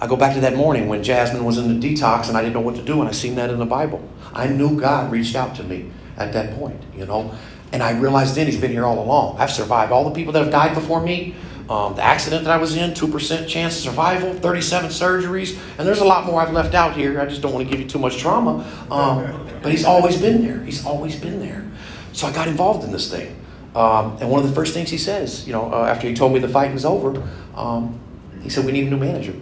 I 0.00 0.06
go 0.06 0.16
back 0.16 0.34
to 0.34 0.40
that 0.40 0.56
morning 0.56 0.88
when 0.88 1.02
Jasmine 1.02 1.44
was 1.44 1.58
in 1.58 1.78
the 1.80 1.88
detox 1.94 2.28
and 2.28 2.36
I 2.36 2.42
didn't 2.42 2.54
know 2.54 2.60
what 2.60 2.76
to 2.76 2.82
do, 2.82 3.00
and 3.00 3.08
I 3.08 3.12
seen 3.12 3.36
that 3.36 3.50
in 3.50 3.58
the 3.58 3.66
Bible. 3.66 4.06
I 4.32 4.46
knew 4.46 4.78
God 4.78 5.10
reached 5.10 5.36
out 5.36 5.54
to 5.56 5.62
me 5.62 5.90
at 6.16 6.32
that 6.32 6.58
point, 6.58 6.82
you 6.94 7.06
know, 7.06 7.34
and 7.72 7.82
I 7.82 7.98
realized 7.98 8.34
then 8.34 8.46
He's 8.46 8.60
been 8.60 8.72
here 8.72 8.84
all 8.84 9.02
along. 9.02 9.38
I've 9.38 9.50
survived 9.50 9.92
all 9.92 10.04
the 10.04 10.14
people 10.14 10.32
that 10.32 10.42
have 10.42 10.52
died 10.52 10.74
before 10.74 11.00
me. 11.00 11.34
Um, 11.68 11.96
the 11.96 12.02
accident 12.02 12.44
that 12.44 12.52
I 12.52 12.58
was 12.58 12.76
in, 12.76 12.92
2% 12.92 13.48
chance 13.48 13.76
of 13.76 13.82
survival, 13.82 14.32
37 14.34 14.90
surgeries, 14.90 15.58
and 15.78 15.86
there's 15.86 15.98
a 15.98 16.04
lot 16.04 16.24
more 16.24 16.40
I've 16.40 16.52
left 16.52 16.74
out 16.74 16.94
here. 16.94 17.20
I 17.20 17.26
just 17.26 17.42
don't 17.42 17.52
want 17.52 17.66
to 17.66 17.70
give 17.70 17.80
you 17.80 17.88
too 17.88 17.98
much 17.98 18.18
trauma. 18.18 18.64
Um, 18.88 19.48
but 19.62 19.72
he's 19.72 19.84
always 19.84 20.20
been 20.20 20.46
there. 20.46 20.62
He's 20.62 20.86
always 20.86 21.16
been 21.16 21.40
there. 21.40 21.68
So 22.12 22.28
I 22.28 22.32
got 22.32 22.46
involved 22.46 22.84
in 22.84 22.92
this 22.92 23.10
thing. 23.10 23.36
Um, 23.74 24.16
and 24.20 24.30
one 24.30 24.40
of 24.42 24.48
the 24.48 24.54
first 24.54 24.72
things 24.74 24.90
he 24.90 24.96
says, 24.96 25.46
you 25.46 25.52
know, 25.52 25.72
uh, 25.72 25.86
after 25.86 26.08
he 26.08 26.14
told 26.14 26.32
me 26.32 26.38
the 26.38 26.48
fight 26.48 26.72
was 26.72 26.84
over, 26.84 27.22
um, 27.54 28.00
he 28.42 28.48
said, 28.48 28.64
We 28.64 28.72
need 28.72 28.86
a 28.86 28.90
new 28.90 28.96
manager. 28.96 29.34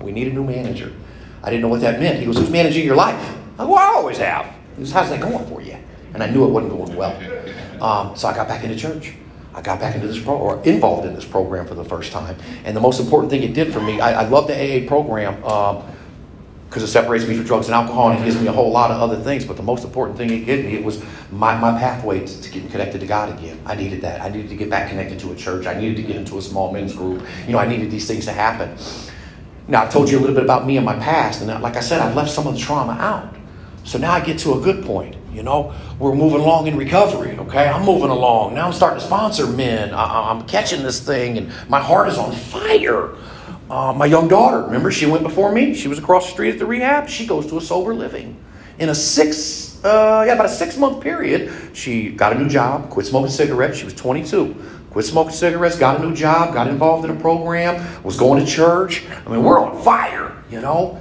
We 0.00 0.12
need 0.12 0.28
a 0.28 0.32
new 0.32 0.44
manager. 0.44 0.92
I 1.42 1.50
didn't 1.50 1.62
know 1.62 1.68
what 1.68 1.80
that 1.80 2.00
meant. 2.00 2.20
He 2.20 2.24
goes, 2.24 2.38
Who's 2.38 2.48
managing 2.48 2.86
your 2.86 2.96
life? 2.96 3.36
I 3.58 3.64
go, 3.64 3.74
I 3.74 3.86
always 3.86 4.18
have. 4.18 4.46
He 4.76 4.82
goes, 4.82 4.92
How's 4.92 5.10
that 5.10 5.20
going 5.20 5.46
for 5.46 5.60
you? 5.60 5.76
And 6.14 6.22
I 6.22 6.30
knew 6.30 6.44
it 6.46 6.48
wasn't 6.48 6.72
going 6.72 6.96
well. 6.96 7.82
Um, 7.82 8.16
so 8.16 8.28
I 8.28 8.34
got 8.34 8.48
back 8.48 8.64
into 8.64 8.76
church. 8.76 9.12
I 9.56 9.62
got 9.62 9.80
back 9.80 9.94
into 9.94 10.06
this 10.06 10.22
pro 10.22 10.36
or 10.36 10.62
involved 10.64 11.06
in 11.06 11.14
this 11.14 11.24
program 11.24 11.66
for 11.66 11.74
the 11.74 11.84
first 11.84 12.12
time. 12.12 12.36
And 12.66 12.76
the 12.76 12.80
most 12.80 13.00
important 13.00 13.30
thing 13.30 13.42
it 13.42 13.54
did 13.54 13.72
for 13.72 13.80
me, 13.80 14.00
I, 14.00 14.22
I 14.22 14.28
love 14.28 14.46
the 14.46 14.54
AA 14.54 14.86
program 14.86 15.36
because 15.36 15.80
um, 15.80 16.82
it 16.82 16.86
separates 16.86 17.26
me 17.26 17.34
from 17.36 17.44
drugs 17.46 17.66
and 17.66 17.74
alcohol 17.74 18.10
and 18.10 18.20
it 18.20 18.24
gives 18.26 18.38
me 18.38 18.48
a 18.48 18.52
whole 18.52 18.70
lot 18.70 18.90
of 18.90 19.00
other 19.00 19.16
things. 19.16 19.46
But 19.46 19.56
the 19.56 19.62
most 19.62 19.82
important 19.82 20.18
thing 20.18 20.30
it 20.30 20.44
gave 20.44 20.66
me, 20.66 20.74
it 20.74 20.84
was 20.84 21.02
my, 21.32 21.56
my 21.56 21.70
pathway 21.78 22.20
to, 22.26 22.42
to 22.42 22.50
getting 22.50 22.68
connected 22.68 23.00
to 23.00 23.06
God 23.06 23.30
again. 23.38 23.58
I 23.64 23.74
needed 23.74 24.02
that. 24.02 24.20
I 24.20 24.28
needed 24.28 24.50
to 24.50 24.56
get 24.56 24.68
back 24.68 24.90
connected 24.90 25.18
to 25.20 25.32
a 25.32 25.34
church. 25.34 25.66
I 25.66 25.72
needed 25.72 25.96
to 25.96 26.02
get 26.02 26.16
into 26.16 26.36
a 26.36 26.42
small 26.42 26.70
men's 26.70 26.94
group. 26.94 27.26
You 27.46 27.52
know, 27.52 27.58
I 27.58 27.66
needed 27.66 27.90
these 27.90 28.06
things 28.06 28.26
to 28.26 28.32
happen. 28.32 28.76
Now, 29.68 29.84
I've 29.84 29.90
told 29.90 30.10
you 30.10 30.18
a 30.18 30.20
little 30.20 30.34
bit 30.34 30.44
about 30.44 30.66
me 30.66 30.76
and 30.76 30.84
my 30.84 30.96
past. 30.96 31.40
And 31.40 31.62
like 31.62 31.76
I 31.76 31.80
said, 31.80 32.02
I've 32.02 32.14
left 32.14 32.30
some 32.30 32.46
of 32.46 32.52
the 32.52 32.60
trauma 32.60 32.92
out. 32.92 33.34
So 33.84 33.96
now 33.96 34.12
I 34.12 34.20
get 34.20 34.38
to 34.40 34.52
a 34.52 34.60
good 34.60 34.84
point. 34.84 35.16
You 35.36 35.42
know, 35.42 35.74
we're 35.98 36.14
moving 36.14 36.40
along 36.40 36.66
in 36.66 36.78
recovery. 36.78 37.36
Okay, 37.38 37.68
I'm 37.68 37.84
moving 37.84 38.08
along. 38.08 38.54
Now 38.54 38.66
I'm 38.66 38.72
starting 38.72 39.00
to 39.00 39.04
sponsor 39.04 39.46
men. 39.46 39.92
I, 39.92 40.30
am 40.30 40.46
catching 40.46 40.82
this 40.82 40.98
thing, 40.98 41.36
and 41.36 41.52
my 41.68 41.78
heart 41.78 42.08
is 42.08 42.16
on 42.16 42.32
fire. 42.32 43.10
Uh, 43.68 43.92
my 43.92 44.06
young 44.06 44.28
daughter, 44.28 44.62
remember, 44.62 44.90
she 44.90 45.04
went 45.04 45.22
before 45.22 45.52
me. 45.52 45.74
She 45.74 45.88
was 45.88 45.98
across 45.98 46.24
the 46.24 46.32
street 46.32 46.54
at 46.54 46.58
the 46.58 46.64
rehab. 46.64 47.10
She 47.10 47.26
goes 47.26 47.46
to 47.48 47.58
a 47.58 47.60
sober 47.60 47.94
living. 47.94 48.42
In 48.78 48.88
a 48.88 48.94
six, 48.94 49.84
uh, 49.84 50.24
yeah, 50.26 50.32
about 50.32 50.46
a 50.46 50.48
six 50.48 50.78
month 50.78 51.02
period, 51.02 51.52
she 51.74 52.08
got 52.08 52.34
a 52.34 52.38
new 52.38 52.48
job, 52.48 52.88
quit 52.88 53.04
smoking 53.04 53.30
cigarettes. 53.30 53.76
She 53.76 53.84
was 53.84 53.92
22. 53.92 54.54
Quit 54.90 55.04
smoking 55.04 55.34
cigarettes, 55.34 55.78
got 55.78 56.00
a 56.00 56.02
new 56.02 56.14
job, 56.14 56.54
got 56.54 56.66
involved 56.66 57.04
in 57.04 57.14
a 57.14 57.20
program, 57.20 58.02
was 58.02 58.16
going 58.16 58.42
to 58.42 58.50
church. 58.50 59.04
I 59.26 59.30
mean, 59.30 59.44
we're 59.44 59.60
on 59.60 59.82
fire, 59.84 60.34
you 60.50 60.62
know. 60.62 60.98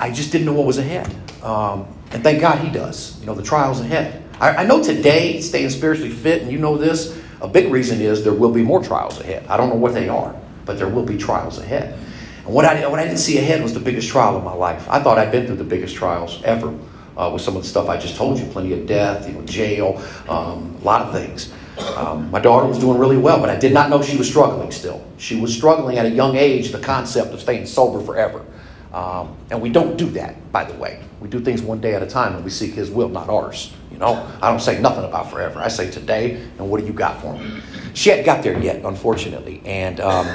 I 0.00 0.10
just 0.10 0.32
didn't 0.32 0.46
know 0.46 0.54
what 0.54 0.66
was 0.66 0.78
ahead. 0.78 1.14
Um, 1.42 1.86
and 2.12 2.22
thank 2.22 2.40
God 2.40 2.58
he 2.58 2.70
does. 2.70 3.18
You 3.20 3.26
know, 3.26 3.34
the 3.34 3.42
trials 3.42 3.80
ahead. 3.80 4.22
I, 4.40 4.56
I 4.56 4.64
know 4.64 4.82
today, 4.82 5.40
staying 5.40 5.70
spiritually 5.70 6.10
fit, 6.10 6.42
and 6.42 6.50
you 6.50 6.58
know 6.58 6.76
this, 6.76 7.18
a 7.40 7.48
big 7.48 7.72
reason 7.72 8.00
is 8.00 8.22
there 8.22 8.34
will 8.34 8.52
be 8.52 8.62
more 8.62 8.82
trials 8.82 9.20
ahead. 9.20 9.46
I 9.48 9.56
don't 9.56 9.68
know 9.68 9.76
what 9.76 9.94
they 9.94 10.08
are, 10.08 10.34
but 10.64 10.78
there 10.78 10.88
will 10.88 11.04
be 11.04 11.16
trials 11.16 11.58
ahead. 11.58 11.98
And 12.44 12.54
what 12.54 12.64
I, 12.64 12.86
what 12.88 12.98
I 12.98 13.04
didn't 13.04 13.18
see 13.18 13.38
ahead 13.38 13.62
was 13.62 13.72
the 13.72 13.80
biggest 13.80 14.08
trial 14.08 14.36
of 14.36 14.44
my 14.44 14.52
life. 14.52 14.88
I 14.88 15.02
thought 15.02 15.18
I'd 15.18 15.32
been 15.32 15.46
through 15.46 15.56
the 15.56 15.64
biggest 15.64 15.94
trials 15.94 16.42
ever 16.44 16.76
uh, 17.16 17.30
with 17.32 17.42
some 17.42 17.56
of 17.56 17.62
the 17.62 17.68
stuff 17.68 17.88
I 17.88 17.96
just 17.96 18.16
told 18.16 18.38
you 18.38 18.46
plenty 18.46 18.72
of 18.72 18.86
death, 18.86 19.26
you 19.28 19.34
know, 19.34 19.42
jail, 19.42 20.02
um, 20.28 20.76
a 20.80 20.84
lot 20.84 21.02
of 21.02 21.12
things. 21.12 21.52
Um, 21.96 22.30
my 22.30 22.40
daughter 22.40 22.66
was 22.66 22.78
doing 22.78 22.98
really 22.98 23.16
well, 23.16 23.40
but 23.40 23.48
I 23.48 23.56
did 23.56 23.72
not 23.72 23.90
know 23.90 24.02
she 24.02 24.16
was 24.16 24.28
struggling 24.28 24.70
still. 24.70 25.04
She 25.18 25.40
was 25.40 25.54
struggling 25.54 25.98
at 25.98 26.06
a 26.06 26.10
young 26.10 26.36
age, 26.36 26.70
the 26.70 26.78
concept 26.78 27.32
of 27.32 27.40
staying 27.40 27.66
sober 27.66 28.00
forever. 28.04 28.44
Um, 28.92 29.36
and 29.50 29.60
we 29.60 29.70
don't 29.70 29.96
do 29.96 30.06
that, 30.10 30.52
by 30.52 30.64
the 30.64 30.74
way. 30.74 31.02
We 31.20 31.28
do 31.28 31.40
things 31.40 31.62
one 31.62 31.80
day 31.80 31.94
at 31.94 32.02
a 32.02 32.06
time 32.06 32.34
and 32.34 32.44
we 32.44 32.50
seek 32.50 32.74
His 32.74 32.90
will, 32.90 33.08
not 33.08 33.28
ours. 33.28 33.72
You 33.90 33.98
know, 33.98 34.28
I 34.42 34.50
don't 34.50 34.60
say 34.60 34.80
nothing 34.80 35.04
about 35.04 35.30
forever. 35.30 35.60
I 35.60 35.68
say 35.68 35.90
today, 35.90 36.42
and 36.58 36.68
what 36.68 36.80
do 36.80 36.86
you 36.86 36.92
got 36.92 37.20
for 37.20 37.34
me? 37.34 37.60
She 37.94 38.10
hadn't 38.10 38.26
got 38.26 38.42
there 38.42 38.58
yet, 38.58 38.84
unfortunately. 38.84 39.62
And 39.64 40.00
um, 40.00 40.26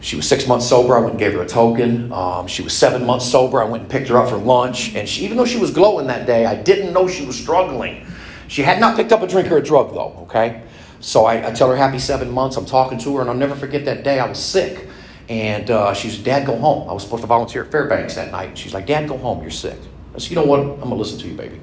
she 0.00 0.16
was 0.16 0.28
six 0.28 0.46
months 0.46 0.66
sober. 0.66 0.96
I 0.96 1.00
went 1.00 1.12
and 1.12 1.18
gave 1.18 1.32
her 1.32 1.42
a 1.42 1.46
token. 1.46 2.12
Um, 2.12 2.46
she 2.46 2.62
was 2.62 2.72
seven 2.72 3.04
months 3.04 3.30
sober. 3.30 3.60
I 3.60 3.64
went 3.64 3.82
and 3.82 3.90
picked 3.90 4.08
her 4.08 4.18
up 4.18 4.30
for 4.30 4.36
lunch. 4.36 4.94
And 4.94 5.08
she, 5.08 5.24
even 5.24 5.36
though 5.36 5.46
she 5.46 5.58
was 5.58 5.70
glowing 5.70 6.06
that 6.06 6.26
day, 6.26 6.46
I 6.46 6.54
didn't 6.54 6.92
know 6.92 7.08
she 7.08 7.26
was 7.26 7.38
struggling. 7.38 8.06
She 8.46 8.62
had 8.62 8.80
not 8.80 8.96
picked 8.96 9.12
up 9.12 9.22
a 9.22 9.26
drink 9.26 9.50
or 9.50 9.58
a 9.58 9.62
drug, 9.62 9.92
though, 9.92 10.16
okay? 10.22 10.62
So 11.00 11.26
I, 11.26 11.48
I, 11.48 11.52
tell 11.52 11.68
her 11.70 11.76
happy 11.76 11.98
seven 11.98 12.30
months. 12.30 12.56
I'm 12.56 12.66
talking 12.66 12.98
to 12.98 13.16
her, 13.16 13.20
and 13.20 13.30
I'll 13.30 13.36
never 13.36 13.54
forget 13.54 13.84
that 13.84 14.02
day. 14.02 14.18
I 14.18 14.28
was 14.28 14.38
sick, 14.38 14.88
and 15.28 15.70
uh, 15.70 15.94
she 15.94 16.10
said, 16.10 16.24
"Dad, 16.24 16.46
go 16.46 16.56
home." 16.56 16.88
I 16.88 16.92
was 16.92 17.02
supposed 17.02 17.22
to 17.22 17.26
volunteer 17.26 17.64
at 17.64 17.70
Fairbanks 17.70 18.14
that 18.14 18.32
night. 18.32 18.56
She's 18.56 18.74
like, 18.74 18.86
"Dad, 18.86 19.08
go 19.08 19.18
home. 19.18 19.42
You're 19.42 19.50
sick." 19.50 19.78
I 20.14 20.18
said, 20.18 20.30
"You 20.30 20.36
know 20.36 20.44
what? 20.44 20.60
I'm 20.60 20.80
gonna 20.80 20.94
listen 20.94 21.18
to 21.18 21.28
you, 21.28 21.34
baby." 21.34 21.60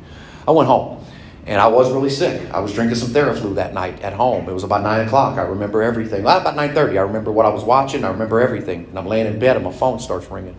I 0.47 0.51
went 0.51 0.67
home, 0.67 1.03
and 1.45 1.59
I 1.59 1.67
was 1.67 1.91
really 1.91 2.09
sick. 2.09 2.49
I 2.51 2.59
was 2.59 2.73
drinking 2.73 2.95
some 2.95 3.09
Theraflu 3.09 3.55
that 3.55 3.73
night 3.73 4.01
at 4.01 4.13
home. 4.13 4.47
It 4.47 4.53
was 4.53 4.63
about 4.63 4.83
nine 4.83 5.05
o'clock. 5.07 5.37
I 5.37 5.43
remember 5.43 5.81
everything. 5.81 6.23
Well, 6.23 6.39
about 6.39 6.55
nine 6.55 6.73
thirty. 6.73 6.97
I 6.97 7.01
remember 7.01 7.31
what 7.31 7.45
I 7.45 7.49
was 7.49 7.63
watching. 7.63 8.03
I 8.03 8.09
remember 8.09 8.39
everything. 8.39 8.85
And 8.85 8.99
I'm 8.99 9.07
laying 9.07 9.27
in 9.27 9.39
bed, 9.39 9.55
and 9.55 9.65
my 9.65 9.71
phone 9.71 9.99
starts 9.99 10.29
ringing. 10.29 10.55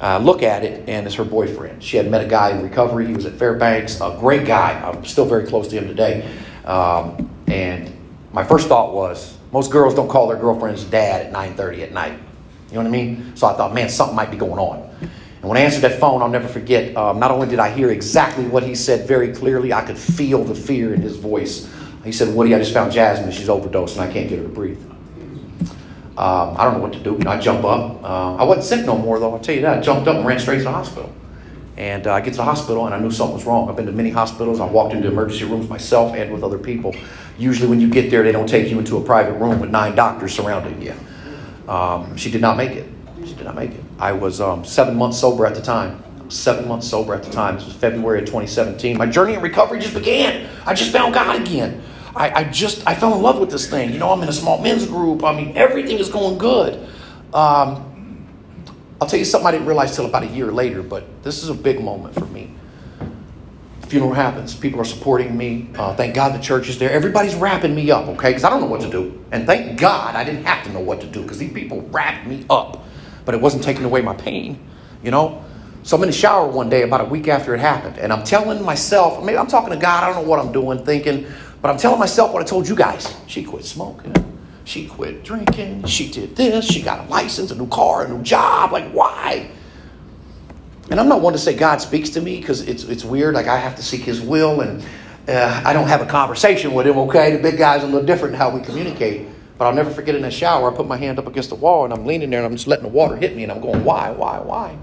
I 0.00 0.16
look 0.16 0.42
at 0.42 0.64
it, 0.64 0.88
and 0.88 1.06
it's 1.06 1.16
her 1.16 1.24
boyfriend. 1.24 1.82
She 1.82 1.98
had 1.98 2.10
met 2.10 2.24
a 2.24 2.28
guy 2.28 2.50
in 2.50 2.62
recovery. 2.62 3.06
He 3.06 3.12
was 3.12 3.26
at 3.26 3.34
Fairbanks, 3.34 4.00
a 4.00 4.16
great 4.18 4.46
guy. 4.46 4.80
I'm 4.80 5.04
still 5.04 5.26
very 5.26 5.46
close 5.46 5.68
to 5.68 5.76
him 5.76 5.88
today. 5.88 6.26
Um, 6.64 7.28
and 7.48 7.94
my 8.32 8.42
first 8.42 8.68
thought 8.68 8.94
was, 8.94 9.36
most 9.52 9.70
girls 9.70 9.94
don't 9.94 10.08
call 10.08 10.28
their 10.28 10.36
girlfriend's 10.36 10.84
dad 10.84 11.26
at 11.26 11.32
9:30 11.32 11.82
at 11.82 11.92
night. 11.92 12.18
You 12.70 12.76
know 12.76 12.82
what 12.82 12.86
I 12.86 12.90
mean? 12.90 13.32
So 13.34 13.46
I 13.46 13.54
thought, 13.54 13.74
man, 13.74 13.88
something 13.88 14.14
might 14.14 14.30
be 14.30 14.36
going 14.36 14.58
on. 14.58 14.88
And 15.00 15.48
when 15.48 15.56
I 15.56 15.62
answered 15.62 15.80
that 15.82 15.98
phone, 15.98 16.22
I'll 16.22 16.28
never 16.28 16.48
forget. 16.48 16.96
Um, 16.96 17.18
not 17.18 17.30
only 17.30 17.48
did 17.48 17.58
I 17.58 17.70
hear 17.70 17.90
exactly 17.90 18.44
what 18.44 18.62
he 18.62 18.74
said 18.74 19.08
very 19.08 19.32
clearly, 19.32 19.72
I 19.72 19.82
could 19.82 19.98
feel 19.98 20.44
the 20.44 20.54
fear 20.54 20.94
in 20.94 21.00
his 21.00 21.16
voice. 21.16 21.68
He 22.04 22.12
said, 22.12 22.34
"Woody, 22.34 22.54
I 22.54 22.58
just 22.58 22.72
found 22.72 22.92
Jasmine. 22.92 23.32
She's 23.32 23.48
overdosed, 23.48 23.96
and 23.96 24.08
I 24.08 24.12
can't 24.12 24.28
get 24.28 24.38
her 24.38 24.44
to 24.44 24.50
breathe." 24.50 24.80
Um, 26.16 26.54
I 26.58 26.64
don't 26.64 26.74
know 26.74 26.80
what 26.80 26.92
to 26.92 26.98
do. 26.98 27.12
You 27.12 27.18
know, 27.18 27.30
I 27.30 27.40
jump 27.40 27.64
up. 27.64 28.04
Uh, 28.04 28.36
I 28.36 28.44
wasn't 28.44 28.66
sick 28.66 28.86
no 28.86 28.96
more, 28.98 29.18
though. 29.18 29.32
I'll 29.32 29.38
tell 29.38 29.54
you 29.54 29.62
that. 29.62 29.78
I 29.78 29.80
jumped 29.80 30.06
up 30.06 30.16
and 30.16 30.26
ran 30.26 30.38
straight 30.38 30.58
to 30.58 30.64
the 30.64 30.70
hospital. 30.70 31.10
And 31.80 32.06
uh, 32.06 32.12
I 32.12 32.20
get 32.20 32.32
to 32.32 32.36
the 32.36 32.44
hospital, 32.44 32.84
and 32.84 32.94
I 32.94 32.98
knew 32.98 33.10
something 33.10 33.34
was 33.34 33.46
wrong. 33.46 33.70
I've 33.70 33.74
been 33.74 33.86
to 33.86 33.92
many 33.92 34.10
hospitals. 34.10 34.60
I 34.60 34.66
walked 34.66 34.92
into 34.92 35.08
emergency 35.08 35.46
rooms 35.46 35.66
myself 35.70 36.14
and 36.14 36.30
with 36.30 36.44
other 36.44 36.58
people. 36.58 36.94
Usually, 37.38 37.70
when 37.70 37.80
you 37.80 37.88
get 37.88 38.10
there, 38.10 38.22
they 38.22 38.32
don't 38.32 38.46
take 38.46 38.70
you 38.70 38.78
into 38.78 38.98
a 38.98 39.00
private 39.02 39.32
room 39.38 39.60
with 39.60 39.70
nine 39.70 39.94
doctors 39.94 40.34
surrounding 40.34 40.82
you. 40.82 40.92
Um, 41.66 42.18
she 42.18 42.30
did 42.30 42.42
not 42.42 42.58
make 42.58 42.72
it. 42.72 42.86
She 43.24 43.32
did 43.32 43.44
not 43.44 43.54
make 43.54 43.70
it. 43.70 43.80
I 43.98 44.12
was 44.12 44.42
um, 44.42 44.62
seven 44.62 44.94
months 44.94 45.18
sober 45.18 45.46
at 45.46 45.54
the 45.54 45.62
time. 45.62 46.04
Seven 46.28 46.68
months 46.68 46.86
sober 46.86 47.14
at 47.14 47.22
the 47.22 47.30
time. 47.30 47.54
This 47.54 47.64
was 47.64 47.72
February 47.72 48.18
of 48.18 48.26
2017. 48.26 48.98
My 48.98 49.06
journey 49.06 49.32
in 49.32 49.40
recovery 49.40 49.80
just 49.80 49.94
began. 49.94 50.50
I 50.66 50.74
just 50.74 50.92
found 50.92 51.14
God 51.14 51.40
again. 51.40 51.82
I, 52.14 52.40
I 52.40 52.44
just 52.44 52.86
I 52.86 52.94
fell 52.94 53.14
in 53.14 53.22
love 53.22 53.38
with 53.38 53.50
this 53.50 53.70
thing. 53.70 53.90
You 53.90 53.98
know, 53.98 54.10
I'm 54.10 54.22
in 54.22 54.28
a 54.28 54.34
small 54.34 54.60
men's 54.60 54.86
group. 54.86 55.24
I 55.24 55.34
mean, 55.34 55.56
everything 55.56 55.98
is 55.98 56.10
going 56.10 56.36
good. 56.36 56.74
Um, 57.32 57.89
I'll 59.00 59.08
tell 59.08 59.18
you 59.18 59.24
something 59.24 59.48
I 59.48 59.52
didn't 59.52 59.66
realize 59.66 59.96
till 59.96 60.04
about 60.04 60.24
a 60.24 60.26
year 60.26 60.52
later, 60.52 60.82
but 60.82 61.22
this 61.22 61.42
is 61.42 61.48
a 61.48 61.54
big 61.54 61.80
moment 61.82 62.14
for 62.14 62.26
me. 62.26 62.52
Funeral 63.86 64.12
happens. 64.12 64.54
People 64.54 64.78
are 64.80 64.84
supporting 64.84 65.36
me. 65.36 65.68
Uh, 65.74 65.96
thank 65.96 66.14
God 66.14 66.34
the 66.34 66.42
church 66.42 66.68
is 66.68 66.78
there. 66.78 66.90
Everybody's 66.90 67.34
wrapping 67.34 67.74
me 67.74 67.90
up, 67.90 68.06
okay? 68.08 68.28
Because 68.28 68.44
I 68.44 68.50
don't 68.50 68.60
know 68.60 68.66
what 68.66 68.82
to 68.82 68.90
do. 68.90 69.24
And 69.32 69.46
thank 69.46 69.80
God 69.80 70.14
I 70.14 70.22
didn't 70.22 70.44
have 70.44 70.64
to 70.64 70.72
know 70.72 70.80
what 70.80 71.00
to 71.00 71.06
do 71.06 71.22
because 71.22 71.38
these 71.38 71.52
people 71.52 71.80
wrapped 71.90 72.26
me 72.26 72.44
up. 72.50 72.84
But 73.24 73.34
it 73.34 73.40
wasn't 73.40 73.64
taking 73.64 73.84
away 73.84 74.02
my 74.02 74.14
pain, 74.14 74.60
you 75.02 75.10
know? 75.10 75.42
So 75.82 75.96
I'm 75.96 76.02
in 76.02 76.10
the 76.10 76.14
shower 76.14 76.46
one 76.46 76.68
day 76.68 76.82
about 76.82 77.00
a 77.00 77.04
week 77.04 77.26
after 77.26 77.54
it 77.54 77.58
happened. 77.60 77.98
And 77.98 78.12
I'm 78.12 78.22
telling 78.22 78.62
myself, 78.62 79.24
maybe 79.24 79.38
I'm 79.38 79.46
talking 79.46 79.70
to 79.70 79.78
God, 79.78 80.04
I 80.04 80.12
don't 80.12 80.22
know 80.22 80.28
what 80.28 80.38
I'm 80.38 80.52
doing, 80.52 80.84
thinking, 80.84 81.26
but 81.62 81.70
I'm 81.70 81.78
telling 81.78 81.98
myself 81.98 82.32
what 82.32 82.42
I 82.42 82.44
told 82.44 82.68
you 82.68 82.76
guys. 82.76 83.16
She 83.26 83.42
quit 83.42 83.64
smoking. 83.64 84.14
She 84.70 84.86
quit 84.86 85.24
drinking. 85.24 85.84
She 85.86 86.08
did 86.08 86.36
this. 86.36 86.64
She 86.64 86.80
got 86.80 87.04
a 87.04 87.10
license, 87.10 87.50
a 87.50 87.56
new 87.56 87.66
car, 87.66 88.04
a 88.04 88.08
new 88.08 88.22
job. 88.22 88.70
Like, 88.70 88.88
why? 88.92 89.50
And 90.88 91.00
I'm 91.00 91.08
not 91.08 91.22
one 91.22 91.32
to 91.32 91.40
say 91.40 91.56
God 91.56 91.80
speaks 91.80 92.10
to 92.10 92.20
me 92.20 92.38
because 92.38 92.60
it's, 92.60 92.84
it's 92.84 93.04
weird. 93.04 93.34
Like, 93.34 93.48
I 93.48 93.56
have 93.56 93.74
to 93.76 93.82
seek 93.82 94.02
His 94.02 94.20
will, 94.20 94.60
and 94.60 94.84
uh, 95.26 95.62
I 95.66 95.72
don't 95.72 95.88
have 95.88 96.02
a 96.02 96.06
conversation 96.06 96.72
with 96.72 96.86
Him, 96.86 96.98
okay? 96.98 97.32
The 97.32 97.42
big 97.42 97.58
guy's 97.58 97.82
a 97.82 97.86
little 97.86 98.06
different 98.06 98.34
in 98.34 98.38
how 98.38 98.50
we 98.50 98.60
communicate. 98.60 99.26
But 99.58 99.66
I'll 99.66 99.74
never 99.74 99.90
forget 99.90 100.14
in 100.14 100.22
the 100.22 100.30
shower, 100.30 100.72
I 100.72 100.76
put 100.76 100.86
my 100.86 100.96
hand 100.96 101.18
up 101.18 101.26
against 101.26 101.48
the 101.48 101.56
wall, 101.56 101.84
and 101.84 101.92
I'm 101.92 102.06
leaning 102.06 102.30
there, 102.30 102.38
and 102.38 102.46
I'm 102.46 102.54
just 102.54 102.68
letting 102.68 102.84
the 102.84 102.90
water 102.90 103.16
hit 103.16 103.34
me, 103.34 103.42
and 103.42 103.50
I'm 103.50 103.60
going, 103.60 103.82
why, 103.82 104.12
why, 104.12 104.38
why? 104.38 104.78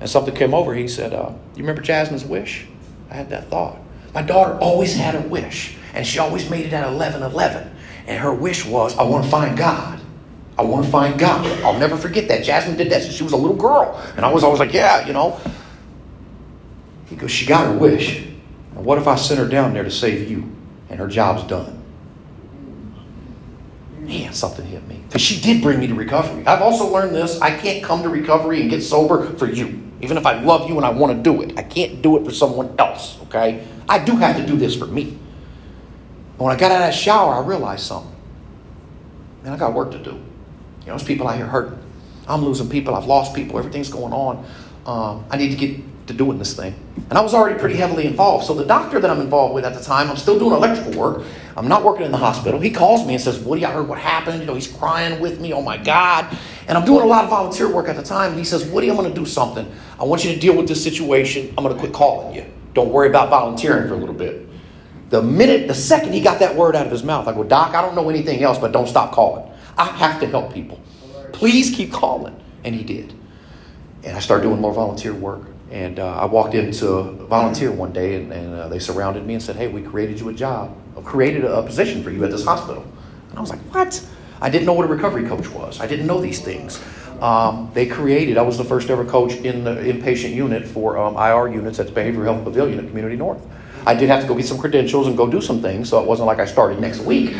And 0.00 0.08
something 0.08 0.34
came 0.34 0.54
over. 0.54 0.74
He 0.74 0.88
said, 0.88 1.12
uh, 1.12 1.28
You 1.56 1.62
remember 1.62 1.82
Jasmine's 1.82 2.24
wish? 2.24 2.66
I 3.10 3.16
had 3.16 3.28
that 3.28 3.50
thought. 3.50 3.76
My 4.14 4.22
daughter 4.22 4.54
always 4.60 4.96
had 4.96 5.14
a 5.14 5.20
wish. 5.28 5.76
And 5.92 6.06
she 6.06 6.18
always 6.18 6.48
made 6.48 6.64
it 6.64 6.72
at 6.72 6.88
11 6.88 7.22
11. 7.22 7.76
And 8.06 8.18
her 8.18 8.32
wish 8.32 8.64
was, 8.64 8.96
I 8.96 9.02
want 9.02 9.24
to 9.24 9.30
find 9.30 9.56
God. 9.56 10.00
I 10.58 10.62
want 10.62 10.84
to 10.84 10.90
find 10.90 11.18
God. 11.18 11.46
I'll 11.64 11.78
never 11.78 11.96
forget 11.96 12.28
that. 12.28 12.44
Jasmine 12.44 12.76
did 12.76 12.90
that 12.90 13.02
since 13.02 13.14
she 13.14 13.22
was 13.22 13.32
a 13.32 13.36
little 13.36 13.56
girl. 13.56 13.98
And 14.16 14.24
I 14.24 14.32
was 14.32 14.44
always 14.44 14.60
like, 14.60 14.72
yeah, 14.72 15.06
you 15.06 15.12
know. 15.12 15.40
He 17.06 17.16
goes, 17.16 17.30
she 17.30 17.46
got 17.46 17.66
her 17.66 17.72
wish. 17.72 18.26
Now, 18.74 18.82
what 18.82 18.98
if 18.98 19.06
I 19.06 19.16
sent 19.16 19.40
her 19.40 19.48
down 19.48 19.74
there 19.74 19.84
to 19.84 19.90
save 19.90 20.30
you 20.30 20.50
and 20.88 21.00
her 21.00 21.08
job's 21.08 21.44
done? 21.44 21.82
Man, 24.00 24.32
something 24.32 24.66
hit 24.66 24.86
me. 24.86 25.00
Because 25.06 25.22
she 25.22 25.40
did 25.40 25.62
bring 25.62 25.78
me 25.78 25.86
to 25.86 25.94
recovery. 25.94 26.46
I've 26.46 26.62
also 26.62 26.92
learned 26.92 27.14
this 27.14 27.40
I 27.40 27.56
can't 27.56 27.82
come 27.82 28.02
to 28.02 28.08
recovery 28.08 28.60
and 28.60 28.70
get 28.70 28.82
sober 28.82 29.26
for 29.36 29.46
you. 29.46 29.80
Even 30.02 30.16
if 30.16 30.26
I 30.26 30.40
love 30.40 30.68
you 30.68 30.76
and 30.76 30.84
I 30.84 30.90
want 30.90 31.16
to 31.16 31.22
do 31.22 31.42
it, 31.42 31.58
I 31.58 31.62
can't 31.62 32.00
do 32.00 32.16
it 32.16 32.24
for 32.24 32.32
someone 32.32 32.74
else, 32.78 33.20
okay? 33.24 33.66
I 33.88 33.98
do 33.98 34.16
have 34.16 34.36
to 34.36 34.46
do 34.46 34.56
this 34.56 34.74
for 34.74 34.86
me. 34.86 35.18
When 36.40 36.56
I 36.56 36.58
got 36.58 36.72
out 36.72 36.76
of 36.76 36.86
that 36.88 36.94
shower, 36.94 37.34
I 37.34 37.46
realized 37.46 37.84
something. 37.84 38.16
Man, 39.42 39.52
I 39.52 39.58
got 39.58 39.74
work 39.74 39.90
to 39.90 39.98
do. 39.98 40.12
You 40.12 40.16
know, 40.16 40.22
there's 40.86 41.04
people 41.04 41.28
out 41.28 41.36
here 41.36 41.46
hurting. 41.46 41.78
I'm 42.26 42.42
losing 42.42 42.70
people. 42.70 42.94
I've 42.94 43.04
lost 43.04 43.34
people. 43.34 43.58
Everything's 43.58 43.90
going 43.90 44.14
on. 44.14 44.46
Um, 44.86 45.26
I 45.30 45.36
need 45.36 45.50
to 45.50 45.56
get 45.56 46.06
to 46.06 46.14
doing 46.14 46.38
this 46.38 46.54
thing. 46.54 46.74
And 47.10 47.18
I 47.18 47.20
was 47.20 47.34
already 47.34 47.58
pretty 47.58 47.76
heavily 47.76 48.06
involved. 48.06 48.46
So 48.46 48.54
the 48.54 48.64
doctor 48.64 48.98
that 49.00 49.10
I'm 49.10 49.20
involved 49.20 49.54
with 49.54 49.66
at 49.66 49.74
the 49.74 49.82
time, 49.82 50.08
I'm 50.08 50.16
still 50.16 50.38
doing 50.38 50.52
electrical 50.52 50.98
work. 50.98 51.26
I'm 51.58 51.68
not 51.68 51.84
working 51.84 52.06
in 52.06 52.10
the 52.10 52.16
hospital. 52.16 52.58
He 52.58 52.70
calls 52.70 53.06
me 53.06 53.12
and 53.12 53.22
says, 53.22 53.38
Woody, 53.38 53.66
I 53.66 53.72
heard 53.72 53.86
what 53.86 53.98
happened. 53.98 54.40
You 54.40 54.46
know, 54.46 54.54
he's 54.54 54.66
crying 54.66 55.20
with 55.20 55.42
me. 55.42 55.52
Oh 55.52 55.60
my 55.60 55.76
God. 55.76 56.38
And 56.68 56.78
I'm 56.78 56.86
doing 56.86 57.02
a 57.02 57.06
lot 57.06 57.24
of 57.24 57.28
volunteer 57.28 57.70
work 57.70 57.86
at 57.86 57.96
the 57.96 58.02
time. 58.02 58.30
And 58.30 58.38
he 58.38 58.46
says, 58.46 58.64
Woody, 58.64 58.88
I'm 58.88 58.96
going 58.96 59.12
to 59.12 59.14
do 59.14 59.26
something. 59.26 59.70
I 59.98 60.04
want 60.04 60.24
you 60.24 60.32
to 60.32 60.40
deal 60.40 60.56
with 60.56 60.68
this 60.68 60.82
situation. 60.82 61.52
I'm 61.58 61.64
going 61.64 61.74
to 61.74 61.78
quit 61.78 61.92
calling 61.92 62.34
you. 62.34 62.46
Don't 62.72 62.90
worry 62.90 63.10
about 63.10 63.28
volunteering 63.28 63.88
for 63.88 63.94
a 63.94 63.98
little 63.98 64.14
bit. 64.14 64.46
The 65.10 65.20
minute, 65.20 65.66
the 65.66 65.74
second 65.74 66.12
he 66.12 66.20
got 66.20 66.38
that 66.38 66.54
word 66.54 66.76
out 66.76 66.86
of 66.86 66.92
his 66.92 67.02
mouth, 67.02 67.26
I 67.26 67.32
go, 67.32 67.42
Doc, 67.42 67.74
I 67.74 67.82
don't 67.82 67.96
know 67.96 68.08
anything 68.08 68.42
else, 68.42 68.58
but 68.58 68.72
don't 68.72 68.86
stop 68.86 69.12
calling. 69.12 69.50
I 69.76 69.84
have 69.84 70.20
to 70.20 70.26
help 70.26 70.54
people. 70.54 70.80
Please 71.32 71.74
keep 71.74 71.92
calling. 71.92 72.40
And 72.64 72.74
he 72.74 72.84
did. 72.84 73.12
And 74.04 74.16
I 74.16 74.20
started 74.20 74.44
doing 74.44 74.60
more 74.60 74.72
volunteer 74.72 75.12
work. 75.12 75.42
And 75.70 75.98
uh, 75.98 76.16
I 76.16 76.24
walked 76.26 76.54
into 76.54 77.02
volunteer 77.26 77.70
one 77.70 77.92
day, 77.92 78.16
and, 78.16 78.32
and 78.32 78.54
uh, 78.54 78.68
they 78.68 78.78
surrounded 78.78 79.26
me 79.26 79.34
and 79.34 79.42
said, 79.42 79.56
Hey, 79.56 79.68
we 79.68 79.82
created 79.82 80.18
you 80.18 80.28
a 80.28 80.32
job, 80.32 80.76
I 80.96 81.00
created 81.02 81.44
a, 81.44 81.58
a 81.58 81.62
position 81.62 82.02
for 82.02 82.10
you 82.10 82.24
at 82.24 82.30
this 82.30 82.44
hospital. 82.44 82.84
And 83.30 83.38
I 83.38 83.40
was 83.40 83.50
like, 83.50 83.60
What? 83.72 84.04
I 84.40 84.48
didn't 84.48 84.66
know 84.66 84.72
what 84.72 84.86
a 84.86 84.88
recovery 84.88 85.28
coach 85.28 85.48
was. 85.50 85.80
I 85.80 85.86
didn't 85.86 86.06
know 86.06 86.20
these 86.20 86.40
things. 86.40 86.82
Um, 87.20 87.70
they 87.74 87.86
created, 87.86 88.38
I 88.38 88.42
was 88.42 88.56
the 88.56 88.64
first 88.64 88.88
ever 88.88 89.04
coach 89.04 89.34
in 89.34 89.62
the 89.62 89.74
inpatient 89.74 90.34
unit 90.34 90.66
for 90.66 90.96
um, 90.96 91.16
IR 91.16 91.52
units 91.52 91.78
at 91.78 91.86
the 91.86 91.92
Behavioral 91.92 92.24
Health 92.24 92.44
Pavilion 92.44 92.78
at 92.78 92.86
Community 92.88 93.16
North. 93.16 93.42
I 93.86 93.94
did 93.94 94.08
have 94.08 94.22
to 94.22 94.28
go 94.28 94.34
get 94.34 94.46
some 94.46 94.58
credentials 94.58 95.06
and 95.06 95.16
go 95.16 95.28
do 95.28 95.40
some 95.40 95.60
things, 95.62 95.88
so 95.88 96.00
it 96.00 96.06
wasn't 96.06 96.26
like 96.26 96.38
I 96.38 96.44
started 96.44 96.80
next 96.80 97.00
week. 97.00 97.34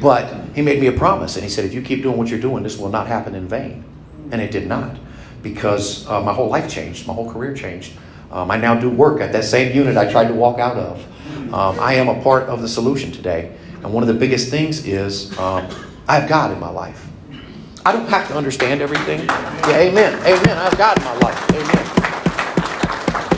But 0.00 0.32
he 0.54 0.62
made 0.62 0.80
me 0.80 0.86
a 0.86 0.92
promise, 0.92 1.36
and 1.36 1.44
he 1.44 1.50
said, 1.50 1.64
if 1.64 1.74
you 1.74 1.82
keep 1.82 2.02
doing 2.02 2.16
what 2.16 2.28
you're 2.28 2.40
doing, 2.40 2.62
this 2.62 2.78
will 2.78 2.88
not 2.88 3.06
happen 3.06 3.34
in 3.34 3.48
vain. 3.48 3.84
And 4.30 4.40
it 4.40 4.50
did 4.50 4.66
not, 4.66 4.96
because 5.42 6.06
uh, 6.08 6.20
my 6.20 6.32
whole 6.32 6.48
life 6.48 6.70
changed, 6.70 7.06
my 7.06 7.14
whole 7.14 7.30
career 7.30 7.54
changed. 7.54 7.92
Um, 8.30 8.50
I 8.50 8.56
now 8.56 8.74
do 8.74 8.88
work 8.88 9.20
at 9.20 9.32
that 9.32 9.44
same 9.44 9.76
unit 9.76 9.96
I 9.96 10.10
tried 10.10 10.28
to 10.28 10.34
walk 10.34 10.58
out 10.58 10.76
of. 10.76 11.52
Um, 11.52 11.78
I 11.78 11.94
am 11.94 12.08
a 12.08 12.22
part 12.22 12.48
of 12.48 12.62
the 12.62 12.68
solution 12.68 13.12
today. 13.12 13.54
And 13.82 13.92
one 13.92 14.02
of 14.02 14.08
the 14.08 14.14
biggest 14.14 14.48
things 14.48 14.86
is 14.86 15.36
um, 15.38 15.68
I 16.08 16.18
have 16.18 16.28
God 16.28 16.52
in 16.52 16.58
my 16.58 16.70
life. 16.70 17.06
I 17.84 17.92
don't 17.92 18.08
have 18.08 18.28
to 18.28 18.36
understand 18.36 18.80
everything. 18.80 19.20
Yeah, 19.26 19.78
amen. 19.78 20.14
Amen. 20.20 20.56
I 20.56 20.64
have 20.64 20.78
God 20.78 20.96
in 20.98 21.04
my 21.04 21.18
life. 21.18 21.50
Amen. 21.50 22.01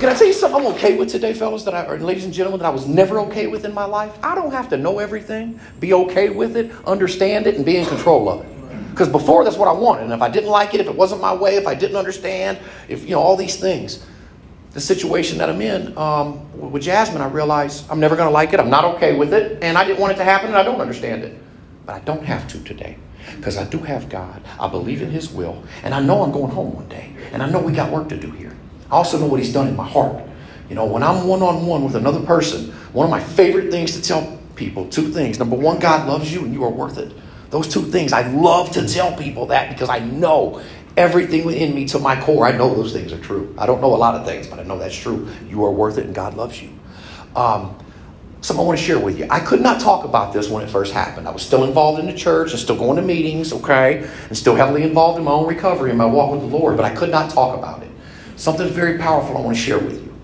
Can 0.05 0.13
I 0.13 0.19
tell 0.19 0.27
you 0.27 0.35
something 0.35 0.61
I'm 0.61 0.67
okay 0.75 0.99
with 0.99 1.09
today, 1.09 1.33
fellas, 1.33 1.63
that 1.63 1.73
I, 1.73 1.87
or 1.87 1.99
ladies 1.99 2.27
and 2.27 2.35
gentlemen, 2.35 2.61
that 2.61 2.67
I 2.67 2.71
was 2.71 2.87
never 2.87 3.21
okay 3.21 3.47
with 3.47 3.65
in 3.65 3.73
my 3.73 3.87
life? 3.87 4.15
I 4.23 4.35
don't 4.35 4.51
have 4.51 4.69
to 4.69 4.77
know 4.77 4.99
everything, 4.99 5.59
be 5.81 5.95
okay 5.95 6.29
with 6.29 6.59
it, 6.59 6.71
understand 6.87 7.47
it, 7.47 7.55
and 7.55 7.65
be 7.65 7.79
in 7.79 7.87
control 7.87 8.29
of 8.29 8.45
it. 8.45 8.91
Because 8.91 9.09
before, 9.09 9.45
that's 9.45 9.57
what 9.57 9.67
I 9.67 9.73
wanted. 9.73 10.03
And 10.03 10.13
if 10.13 10.21
I 10.21 10.29
didn't 10.29 10.51
like 10.51 10.75
it, 10.75 10.81
if 10.81 10.89
it 10.89 10.95
wasn't 10.95 11.23
my 11.23 11.33
way, 11.33 11.57
if 11.57 11.67
I 11.67 11.75
didn't 11.75 11.97
understand, 11.97 12.59
if, 12.87 13.05
you 13.05 13.13
know, 13.13 13.21
all 13.21 13.35
these 13.35 13.57
things, 13.57 14.05
the 14.73 14.81
situation 14.81 15.39
that 15.39 15.49
I'm 15.49 15.63
in 15.63 15.97
um, 15.97 16.71
with 16.71 16.83
Jasmine, 16.83 17.23
I 17.23 17.29
realized 17.29 17.87
I'm 17.91 17.99
never 17.99 18.15
going 18.15 18.29
to 18.29 18.35
like 18.35 18.53
it. 18.53 18.61
I'm 18.61 18.69
not 18.69 18.85
okay 18.97 19.17
with 19.17 19.33
it. 19.33 19.65
And 19.65 19.79
I 19.79 19.85
didn't 19.85 20.01
want 20.01 20.13
it 20.13 20.17
to 20.17 20.25
happen, 20.25 20.49
and 20.49 20.57
I 20.57 20.65
don't 20.65 20.83
understand 20.83 21.25
it. 21.25 21.39
But 21.87 21.95
I 21.95 22.01
don't 22.01 22.27
have 22.27 22.47
to 22.49 22.63
today 22.63 22.99
because 23.37 23.57
I 23.57 23.65
do 23.65 23.79
have 23.79 24.11
God. 24.11 24.43
I 24.61 24.69
believe 24.69 25.01
in 25.01 25.11
His 25.11 25.31
will. 25.31 25.65
And 25.83 25.95
I 25.95 26.01
know 26.01 26.23
I'm 26.23 26.31
going 26.31 26.53
home 26.53 26.75
one 26.75 26.91
day. 26.91 27.11
And 27.33 27.43
I 27.43 27.49
know 27.49 27.59
we 27.59 27.73
got 27.73 27.91
work 27.91 28.11
to 28.11 28.19
do 28.19 28.31
here. 28.33 28.55
I 28.95 28.97
also 28.97 29.19
know 29.19 29.27
what 29.27 29.41
He's 29.41 29.53
done 29.53 29.67
in 29.67 29.75
my 29.75 29.87
heart. 29.87 30.23
You 30.69 30.77
know, 30.77 30.87
when 30.87 31.03
I'm 31.03 31.27
one 31.27 31.43
on 31.43 31.67
one 31.67 31.83
with 31.83 31.97
another 31.97 32.21
person, 32.21 32.71
one 32.93 33.05
of 33.05 33.11
my 33.11 33.19
favorite 33.19 33.73
things 33.73 33.93
to 33.97 34.01
tell 34.01 34.39
people 34.55 34.89
two 34.89 35.09
things. 35.09 35.41
Number 35.41 35.57
one, 35.57 35.81
God 35.81 36.07
loves 36.07 36.33
you 36.33 36.45
and 36.45 36.55
you 36.55 36.63
are 36.63 36.71
worth 36.71 36.97
it. 36.99 37.13
Those 37.51 37.67
two 37.67 37.83
things, 37.83 38.13
I 38.13 38.29
love 38.29 38.71
to 38.73 38.87
tell 38.87 39.17
people 39.17 39.47
that 39.47 39.69
because 39.69 39.89
I 39.89 39.99
know 39.99 40.63
everything 40.97 41.45
within 41.45 41.75
me 41.75 41.87
to 41.87 41.99
my 41.99 42.21
core. 42.21 42.47
I 42.47 42.53
know 42.53 42.73
those 42.73 42.93
things 42.93 43.13
are 43.13 43.19
true. 43.19 43.53
I 43.59 43.67
don't 43.67 43.81
know 43.81 43.93
a 43.93 43.97
lot 43.97 44.15
of 44.15 44.25
things, 44.25 44.47
but 44.47 44.61
I 44.61 44.63
know 44.63 44.79
that's 44.79 44.97
true. 44.97 45.29
You 45.49 45.65
are 45.65 45.73
worth 45.73 45.99
it 45.99 46.07
and 46.07 46.15
God 46.15 46.35
loves 46.35 46.63
you. 46.63 46.71
Um, 47.35 47.77
something 48.43 48.63
I 48.63 48.67
want 48.67 48.79
to 48.79 48.85
share 48.85 49.01
with 49.01 49.19
you. 49.19 49.27
I 49.29 49.41
could 49.41 49.61
not 49.61 49.81
talk 49.81 50.05
about 50.05 50.33
this 50.33 50.49
when 50.49 50.63
it 50.63 50.71
first 50.71 50.93
happened. 50.93 51.27
I 51.27 51.33
was 51.33 51.43
still 51.43 51.65
involved 51.65 51.99
in 51.99 52.07
the 52.07 52.15
church 52.15 52.53
and 52.53 52.61
still 52.61 52.77
going 52.77 52.97
to 52.97 53.03
meetings, 53.03 53.53
okay, 53.53 54.09
and 54.29 54.39
still 54.39 54.55
heavily 54.55 54.85
involved 54.85 55.19
in 55.19 55.25
my 55.25 55.33
own 55.33 55.49
recovery 55.49 55.91
and 55.91 55.99
my 55.99 56.05
walk 56.05 56.31
with 56.31 56.43
the 56.43 56.57
Lord, 56.57 56.77
but 56.77 56.85
I 56.85 56.95
could 56.95 57.11
not 57.11 57.31
talk 57.31 57.59
about 57.59 57.83
it. 57.83 57.84
Something 58.37 58.69
very 58.69 58.99
powerful 58.99 59.37
I 59.37 59.41
want 59.41 59.57
to 59.57 59.63
share 59.63 59.79
with 59.79 60.03
you. 60.03 60.15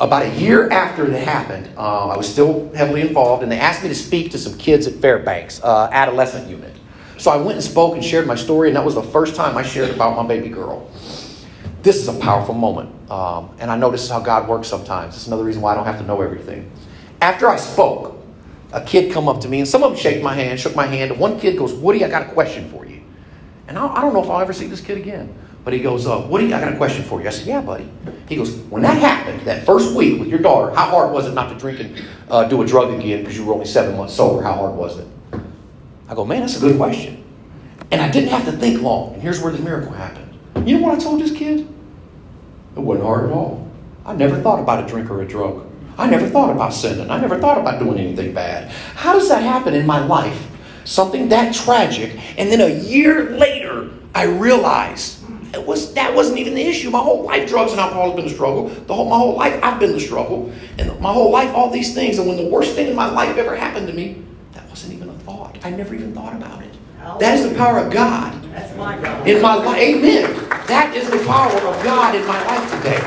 About 0.00 0.24
a 0.24 0.34
year 0.36 0.70
after 0.70 1.06
it 1.06 1.22
happened, 1.22 1.68
uh, 1.76 2.08
I 2.08 2.16
was 2.16 2.28
still 2.28 2.72
heavily 2.74 3.02
involved, 3.02 3.42
and 3.42 3.52
they 3.52 3.58
asked 3.58 3.82
me 3.82 3.88
to 3.88 3.94
speak 3.94 4.32
to 4.32 4.38
some 4.38 4.56
kids 4.58 4.86
at 4.86 4.94
Fairbanks, 4.94 5.62
uh, 5.62 5.88
adolescent 5.92 6.48
unit. 6.48 6.74
So 7.18 7.30
I 7.30 7.36
went 7.36 7.52
and 7.52 7.62
spoke 7.62 7.94
and 7.94 8.04
shared 8.04 8.26
my 8.26 8.34
story, 8.34 8.68
and 8.68 8.76
that 8.76 8.84
was 8.84 8.96
the 8.96 9.02
first 9.02 9.36
time 9.36 9.56
I 9.56 9.62
shared 9.62 9.90
about 9.90 10.16
my 10.16 10.26
baby 10.26 10.48
girl. 10.48 10.90
This 11.82 11.96
is 11.96 12.08
a 12.08 12.14
powerful 12.14 12.54
moment, 12.54 12.90
um, 13.10 13.54
and 13.60 13.70
I 13.70 13.76
know 13.76 13.90
this 13.90 14.02
is 14.02 14.10
how 14.10 14.20
God 14.20 14.48
works 14.48 14.66
sometimes. 14.66 15.14
It's 15.14 15.26
another 15.26 15.44
reason 15.44 15.62
why 15.62 15.72
I 15.72 15.74
don't 15.76 15.84
have 15.84 15.98
to 15.98 16.06
know 16.06 16.20
everything. 16.20 16.70
After 17.20 17.48
I 17.48 17.56
spoke, 17.56 18.18
a 18.72 18.80
kid 18.80 19.12
come 19.12 19.28
up 19.28 19.40
to 19.42 19.48
me, 19.48 19.58
and 19.60 19.68
some 19.68 19.84
of 19.84 19.92
them 19.92 19.98
shake 20.00 20.22
my 20.22 20.34
hand, 20.34 20.58
shook 20.58 20.74
my 20.74 20.86
hand, 20.86 21.12
and 21.12 21.20
one 21.20 21.38
kid 21.38 21.58
goes, 21.58 21.74
Woody, 21.74 22.04
I 22.04 22.08
got 22.08 22.22
a 22.22 22.32
question 22.32 22.68
for 22.70 22.86
you. 22.86 23.02
And 23.68 23.78
I, 23.78 23.86
I 23.86 24.00
don't 24.00 24.14
know 24.14 24.24
if 24.24 24.30
I'll 24.30 24.40
ever 24.40 24.52
see 24.52 24.66
this 24.66 24.80
kid 24.80 24.96
again. 24.96 25.32
But 25.64 25.74
he 25.74 25.80
goes, 25.80 26.06
uh, 26.06 26.26
Woody, 26.28 26.52
I 26.52 26.60
got 26.60 26.72
a 26.72 26.76
question 26.76 27.04
for 27.04 27.20
you. 27.20 27.28
I 27.28 27.30
said, 27.30 27.46
Yeah, 27.46 27.60
buddy. 27.60 27.88
He 28.28 28.36
goes, 28.36 28.56
When 28.70 28.82
that 28.82 28.98
happened, 28.98 29.42
that 29.42 29.64
first 29.64 29.94
week 29.94 30.18
with 30.18 30.28
your 30.28 30.40
daughter, 30.40 30.74
how 30.74 30.86
hard 30.86 31.12
was 31.12 31.26
it 31.26 31.34
not 31.34 31.50
to 31.50 31.58
drink 31.58 31.80
and 31.80 32.04
uh, 32.28 32.44
do 32.48 32.62
a 32.62 32.66
drug 32.66 32.92
again 32.92 33.20
because 33.20 33.36
you 33.36 33.44
were 33.44 33.54
only 33.54 33.66
seven 33.66 33.96
months 33.96 34.14
sober? 34.14 34.42
How 34.42 34.54
hard 34.54 34.74
was 34.74 34.98
it? 34.98 35.06
I 36.08 36.14
go, 36.14 36.24
Man, 36.24 36.40
that's 36.40 36.56
a 36.56 36.60
good 36.60 36.76
question. 36.76 37.24
And 37.90 38.00
I 38.00 38.10
didn't 38.10 38.30
have 38.30 38.44
to 38.46 38.52
think 38.52 38.82
long. 38.82 39.14
And 39.14 39.22
here's 39.22 39.40
where 39.40 39.52
the 39.52 39.62
miracle 39.62 39.92
happened. 39.92 40.38
You 40.66 40.78
know 40.78 40.86
what 40.86 40.98
I 40.98 41.02
told 41.02 41.20
this 41.20 41.32
kid? 41.32 41.60
It 42.76 42.80
wasn't 42.80 43.04
hard 43.04 43.26
at 43.26 43.32
all. 43.32 43.70
I 44.04 44.14
never 44.14 44.40
thought 44.40 44.58
about 44.60 44.82
a 44.82 44.86
drink 44.88 45.10
or 45.10 45.22
a 45.22 45.28
drug. 45.28 45.68
I 45.98 46.08
never 46.08 46.26
thought 46.28 46.50
about 46.50 46.72
sinning. 46.72 47.10
I 47.10 47.20
never 47.20 47.38
thought 47.38 47.58
about 47.58 47.78
doing 47.78 47.98
anything 47.98 48.32
bad. 48.32 48.70
How 48.94 49.12
does 49.12 49.28
that 49.28 49.42
happen 49.42 49.74
in 49.74 49.86
my 49.86 50.04
life? 50.04 50.48
Something 50.84 51.28
that 51.28 51.54
tragic, 51.54 52.18
and 52.38 52.50
then 52.50 52.60
a 52.60 52.80
year 52.80 53.30
later, 53.30 53.90
I 54.14 54.24
realized 54.24 55.21
it 55.54 55.66
was 55.66 55.92
that 55.94 56.14
wasn't 56.14 56.38
even 56.38 56.54
the 56.54 56.62
issue. 56.62 56.90
My 56.90 57.00
whole 57.00 57.24
life, 57.24 57.48
drugs 57.48 57.72
and 57.72 57.80
alcohol 57.80 58.06
has 58.06 58.16
been 58.16 58.24
the 58.26 58.34
struggle. 58.34 58.68
The 58.68 58.94
whole 58.94 59.08
my 59.08 59.18
whole 59.18 59.36
life, 59.36 59.58
I've 59.62 59.78
been 59.78 59.92
the 59.92 60.00
struggle, 60.00 60.52
and 60.78 60.98
my 61.00 61.12
whole 61.12 61.30
life, 61.30 61.54
all 61.54 61.70
these 61.70 61.94
things. 61.94 62.18
And 62.18 62.26
when 62.26 62.36
the 62.36 62.48
worst 62.48 62.74
thing 62.74 62.88
in 62.88 62.96
my 62.96 63.10
life 63.10 63.36
ever 63.36 63.54
happened 63.54 63.86
to 63.88 63.92
me, 63.92 64.22
that 64.52 64.68
wasn't 64.70 64.94
even 64.94 65.10
a 65.10 65.18
thought. 65.20 65.58
I 65.64 65.70
never 65.70 65.94
even 65.94 66.14
thought 66.14 66.34
about 66.34 66.62
it. 66.62 66.70
That 67.18 67.38
is 67.38 67.48
the 67.50 67.56
power 67.56 67.78
of 67.78 67.92
God 67.92 68.32
in 69.26 69.42
my 69.42 69.54
life. 69.54 69.78
Amen. 69.78 70.48
That 70.68 70.94
is 70.94 71.10
the 71.10 71.18
power 71.26 71.52
of 71.52 71.84
God 71.84 72.14
in 72.14 72.26
my 72.26 72.42
life 72.46 72.70
today, 72.70 73.00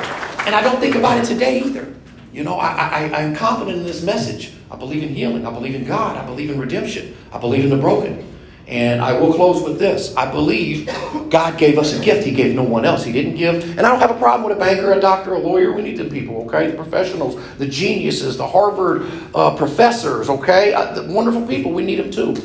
and 0.46 0.54
I 0.54 0.62
don't 0.62 0.80
think 0.80 0.96
about 0.96 1.18
it 1.18 1.26
today 1.26 1.62
either. 1.62 1.94
You 2.32 2.44
know, 2.44 2.56
I, 2.56 3.08
I, 3.08 3.24
I'm 3.24 3.34
confident 3.34 3.78
in 3.78 3.86
this 3.86 4.04
message. 4.04 4.52
I 4.70 4.76
believe 4.76 5.04
in 5.04 5.10
healing. 5.10 5.48
I 5.48 5.52
believe 5.52 5.74
in 5.74 5.86
God. 5.86 6.18
I 6.18 6.26
believe 6.26 6.50
in 6.52 6.60
redemption. 6.60 7.16
I 7.32 7.38
believe 7.38 7.64
in 7.64 7.70
the 7.70 7.78
broken. 7.78 8.35
And 8.68 9.00
I 9.00 9.14
will 9.20 9.32
close 9.34 9.62
with 9.62 9.78
this. 9.78 10.16
I 10.16 10.32
believe 10.32 10.88
God 11.30 11.58
gave 11.58 11.78
us 11.78 11.98
a 11.98 12.04
gift 12.04 12.26
He 12.26 12.32
gave 12.32 12.56
no 12.56 12.64
one 12.64 12.84
else. 12.84 13.04
He 13.04 13.12
didn't 13.12 13.36
give, 13.36 13.64
and 13.78 13.82
I 13.82 13.92
don't 13.92 14.00
have 14.00 14.10
a 14.10 14.20
problem 14.20 14.50
with 14.50 14.58
a 14.58 14.60
banker, 14.60 14.92
a 14.92 15.00
doctor, 15.00 15.34
a 15.34 15.40
lawyer. 15.40 15.72
We 15.72 15.84
need 15.84 15.98
the 15.98 16.06
people, 16.06 16.44
okay? 16.46 16.72
The 16.72 16.76
professionals, 16.76 17.40
the 17.58 17.68
geniuses, 17.68 18.38
the 18.38 18.48
Harvard 18.48 19.12
uh, 19.36 19.56
professors, 19.56 20.30
okay? 20.30 20.74
Uh, 20.74 20.94
the 20.94 21.04
wonderful 21.14 21.46
people. 21.46 21.72
We 21.74 21.86
need 21.86 22.00
them 22.00 22.10
too. 22.10 22.36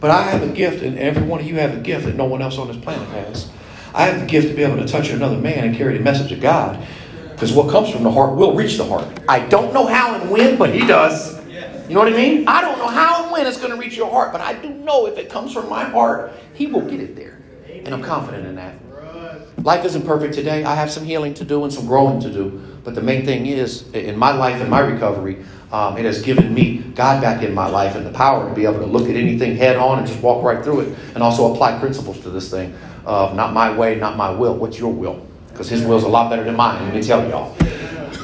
But 0.00 0.10
I 0.10 0.22
have 0.22 0.42
a 0.42 0.48
gift, 0.48 0.82
and 0.82 0.98
every 0.98 1.22
one 1.22 1.40
of 1.40 1.46
you 1.46 1.56
have 1.56 1.76
a 1.76 1.80
gift 1.80 2.06
that 2.06 2.16
no 2.16 2.24
one 2.24 2.40
else 2.40 2.56
on 2.56 2.68
this 2.68 2.78
planet 2.78 3.06
has. 3.08 3.50
I 3.94 4.06
have 4.06 4.20
the 4.20 4.26
gift 4.26 4.48
to 4.48 4.54
be 4.54 4.62
able 4.62 4.76
to 4.76 4.86
touch 4.86 5.10
another 5.10 5.36
man 5.36 5.64
and 5.64 5.76
carry 5.76 5.98
the 5.98 6.02
message 6.02 6.32
of 6.32 6.40
God. 6.40 6.86
Because 7.32 7.52
what 7.52 7.70
comes 7.70 7.90
from 7.90 8.02
the 8.02 8.10
heart 8.10 8.34
will 8.36 8.54
reach 8.54 8.76
the 8.76 8.84
heart. 8.84 9.06
I 9.28 9.40
don't 9.40 9.74
know 9.74 9.86
how 9.86 10.14
and 10.14 10.30
when, 10.30 10.56
but 10.56 10.74
He 10.74 10.86
does. 10.86 11.39
You 11.90 11.96
know 11.96 12.02
what 12.02 12.12
I 12.12 12.16
mean? 12.16 12.46
I 12.46 12.60
don't 12.60 12.78
know 12.78 12.86
how 12.86 13.24
and 13.24 13.32
when 13.32 13.48
it's 13.48 13.58
going 13.58 13.72
to 13.72 13.76
reach 13.76 13.96
your 13.96 14.08
heart, 14.08 14.30
but 14.30 14.40
I 14.40 14.52
do 14.52 14.68
know 14.68 15.06
if 15.06 15.18
it 15.18 15.28
comes 15.28 15.52
from 15.52 15.68
my 15.68 15.82
heart, 15.82 16.32
He 16.54 16.68
will 16.68 16.88
get 16.88 17.00
it 17.00 17.16
there. 17.16 17.42
And 17.66 17.92
I'm 17.92 18.00
confident 18.00 18.46
in 18.46 18.54
that. 18.54 18.76
Life 19.64 19.84
isn't 19.84 20.06
perfect 20.06 20.34
today. 20.34 20.62
I 20.62 20.76
have 20.76 20.88
some 20.88 21.04
healing 21.04 21.34
to 21.34 21.44
do 21.44 21.64
and 21.64 21.72
some 21.72 21.88
growing 21.88 22.20
to 22.20 22.32
do. 22.32 22.64
But 22.84 22.94
the 22.94 23.00
main 23.00 23.24
thing 23.26 23.46
is, 23.46 23.90
in 23.90 24.16
my 24.16 24.30
life 24.30 24.60
and 24.60 24.70
my 24.70 24.78
recovery, 24.78 25.44
um, 25.72 25.98
it 25.98 26.04
has 26.04 26.22
given 26.22 26.54
me 26.54 26.78
God 26.94 27.20
back 27.20 27.42
in 27.42 27.52
my 27.52 27.66
life 27.66 27.96
and 27.96 28.06
the 28.06 28.12
power 28.12 28.48
to 28.48 28.54
be 28.54 28.66
able 28.66 28.78
to 28.78 28.86
look 28.86 29.08
at 29.08 29.16
anything 29.16 29.56
head 29.56 29.74
on 29.76 29.98
and 29.98 30.06
just 30.06 30.20
walk 30.22 30.44
right 30.44 30.62
through 30.62 30.82
it 30.82 30.98
and 31.14 31.24
also 31.24 31.52
apply 31.52 31.80
principles 31.80 32.20
to 32.20 32.30
this 32.30 32.52
thing 32.52 32.72
of 33.04 33.34
not 33.34 33.52
my 33.52 33.76
way, 33.76 33.96
not 33.96 34.16
my 34.16 34.30
will. 34.30 34.54
What's 34.54 34.78
your 34.78 34.92
will? 34.92 35.26
Because 35.48 35.68
His 35.68 35.82
will 35.82 35.98
is 35.98 36.04
a 36.04 36.08
lot 36.08 36.30
better 36.30 36.44
than 36.44 36.54
mine, 36.54 36.84
let 36.84 36.94
me 36.94 37.02
tell 37.02 37.28
y'all. 37.28 37.56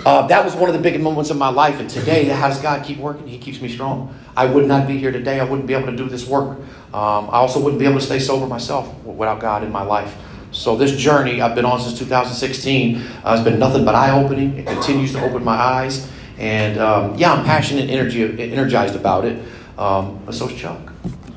Uh, 0.05 0.27
that 0.27 0.45
was 0.45 0.55
one 0.55 0.69
of 0.69 0.75
the 0.75 0.81
biggest 0.81 1.03
moments 1.03 1.31
of 1.31 1.37
my 1.37 1.49
life. 1.49 1.81
And 1.81 1.89
today, 1.89 2.25
how 2.25 2.49
does 2.49 2.61
God 2.61 2.85
keep 2.85 2.99
working? 2.99 3.27
He 3.27 3.39
keeps 3.39 3.61
me 3.61 3.69
strong. 3.69 4.15
I 4.37 4.47
would 4.47 4.67
not 4.67 4.87
be 4.87 4.99
here 4.99 5.13
today. 5.13 5.41
I 5.41 5.45
wouldn't 5.45 5.67
be 5.67 5.75
able 5.75 5.87
to 5.87 5.97
do 5.97 6.09
this 6.09 6.27
work. 6.27 6.59
Um, 6.93 7.29
I 7.31 7.39
also 7.39 7.61
wouldn't 7.61 7.79
be 7.79 7.87
able 7.87 7.99
to 7.99 8.05
stay 8.05 8.19
sober 8.19 8.47
myself 8.47 8.93
without 9.05 9.41
God 9.41 9.63
in 9.63 9.73
my 9.73 9.83
life. 9.83 10.15
So 10.53 10.77
this 10.77 10.97
journey 10.97 11.41
I've 11.41 11.55
been 11.55 11.65
on 11.65 11.81
since 11.81 11.99
2016 11.99 12.97
uh, 12.97 13.37
has 13.37 13.45
been 13.45 13.59
nothing 13.59 13.85
but 13.85 13.95
eye-opening. 13.95 14.57
It 14.57 14.67
continues 14.67 15.13
to 15.13 15.25
open 15.25 15.45
my 15.45 15.55
eyes. 15.55 16.11
And 16.39 16.79
um, 16.79 17.15
yeah, 17.17 17.33
I'm 17.33 17.45
passionate 17.45 17.83
and 17.83 17.91
energy, 17.91 18.23
energized 18.53 18.95
about 18.95 19.25
it. 19.25 19.43
Um, 19.79 20.21
but 20.25 20.35
Chuck. 20.57 20.93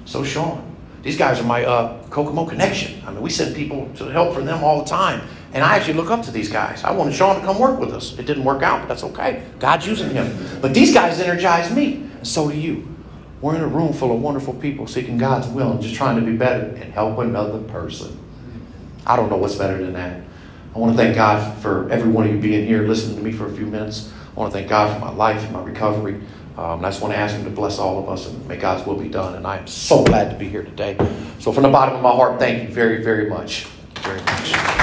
So's 0.06 0.28
Sean. 0.28 0.66
These 1.02 1.18
guys 1.18 1.40
are 1.40 1.44
my 1.44 1.64
uh, 1.66 2.04
Kokomo 2.10 2.46
connection. 2.46 3.02
I 3.06 3.12
mean, 3.12 3.22
we 3.22 3.30
send 3.30 3.56
people 3.56 3.90
to 3.96 4.06
help 4.06 4.34
for 4.34 4.42
them 4.42 4.64
all 4.64 4.84
the 4.84 4.90
time. 4.90 5.22
And 5.54 5.64
I 5.64 5.76
actually 5.76 5.96
look 5.96 6.12
up 6.12 6.24
to 6.26 6.32
these 6.32 6.50
guys. 6.50 6.84
I 6.84 6.92
wanted 6.92 7.16
Sean 7.16 7.36
to 7.36 7.42
come 7.42 7.58
work 7.58 7.80
with 7.80 7.92
us. 7.92 8.18
It 8.20 8.26
didn't 8.26 8.44
work 8.44 8.62
out, 8.62 8.82
but 8.82 8.88
that's 8.88 9.04
okay. 9.04 9.44
God's 9.60 9.88
using 9.88 10.12
him. 10.12 10.38
But 10.62 10.74
these 10.74 10.94
guys 10.94 11.20
energize 11.20 11.74
me, 11.74 11.96
and 11.96 12.28
so 12.28 12.50
do 12.50 12.58
you. 12.58 12.88
We're 13.42 13.56
in 13.56 13.62
a 13.62 13.68
room 13.68 13.94
full 13.94 14.14
of 14.14 14.22
wonderful 14.22 14.54
people 14.56 14.86
seeking 14.86 15.18
God's 15.18 15.48
will 15.48 15.72
and 15.72 15.82
just 15.82 15.96
trying 15.96 16.20
to 16.20 16.26
be 16.26 16.36
better 16.36 16.66
and 16.66 16.94
help 16.94 17.18
another 17.20 17.60
person. 17.60 18.20
I 19.08 19.16
don't 19.16 19.30
know 19.30 19.38
what's 19.38 19.56
better 19.56 19.78
than 19.84 19.94
that. 19.94 20.22
I 20.76 20.78
want 20.78 20.96
to 20.96 20.98
thank 20.98 21.16
God 21.16 21.58
for 21.60 21.90
every 21.90 22.12
one 22.12 22.28
of 22.28 22.34
you 22.34 22.40
being 22.40 22.68
here, 22.68 22.84
listening 22.84 23.18
to 23.18 23.24
me 23.24 23.32
for 23.32 23.48
a 23.48 23.52
few 23.52 23.66
minutes. 23.66 24.12
I 24.36 24.40
want 24.40 24.54
to 24.54 24.60
thank 24.60 24.70
God 24.70 24.94
for 24.94 25.04
my 25.04 25.12
life 25.12 25.44
and 25.44 25.54
my 25.54 25.64
recovery. 25.64 26.22
Um, 26.58 26.84
I 26.84 26.90
just 26.90 27.02
want 27.02 27.14
to 27.14 27.18
ask 27.18 27.36
Him 27.36 27.46
to 27.46 27.50
bless 27.50 27.80
all 27.80 28.04
of 28.04 28.10
us 28.10 28.28
and 28.28 28.46
may 28.48 28.58
God's 28.58 28.86
will 28.86 28.98
be 28.98 29.10
done. 29.10 29.36
And 29.36 29.48
I 29.48 29.58
am 29.58 29.68
so 29.68 30.04
glad 30.04 30.30
to 30.32 30.38
be 30.38 30.48
here 30.48 30.64
today. 30.64 30.98
So, 31.40 31.54
from 31.54 31.64
the 31.64 31.70
bottom 31.70 31.96
of 31.96 32.02
my 32.04 32.12
heart, 32.12 32.38
thank 32.38 32.68
you 32.68 32.74
very, 32.74 33.02
very 33.02 33.30
much. 33.30 33.66
Very 34.04 34.22
much. 34.22 34.79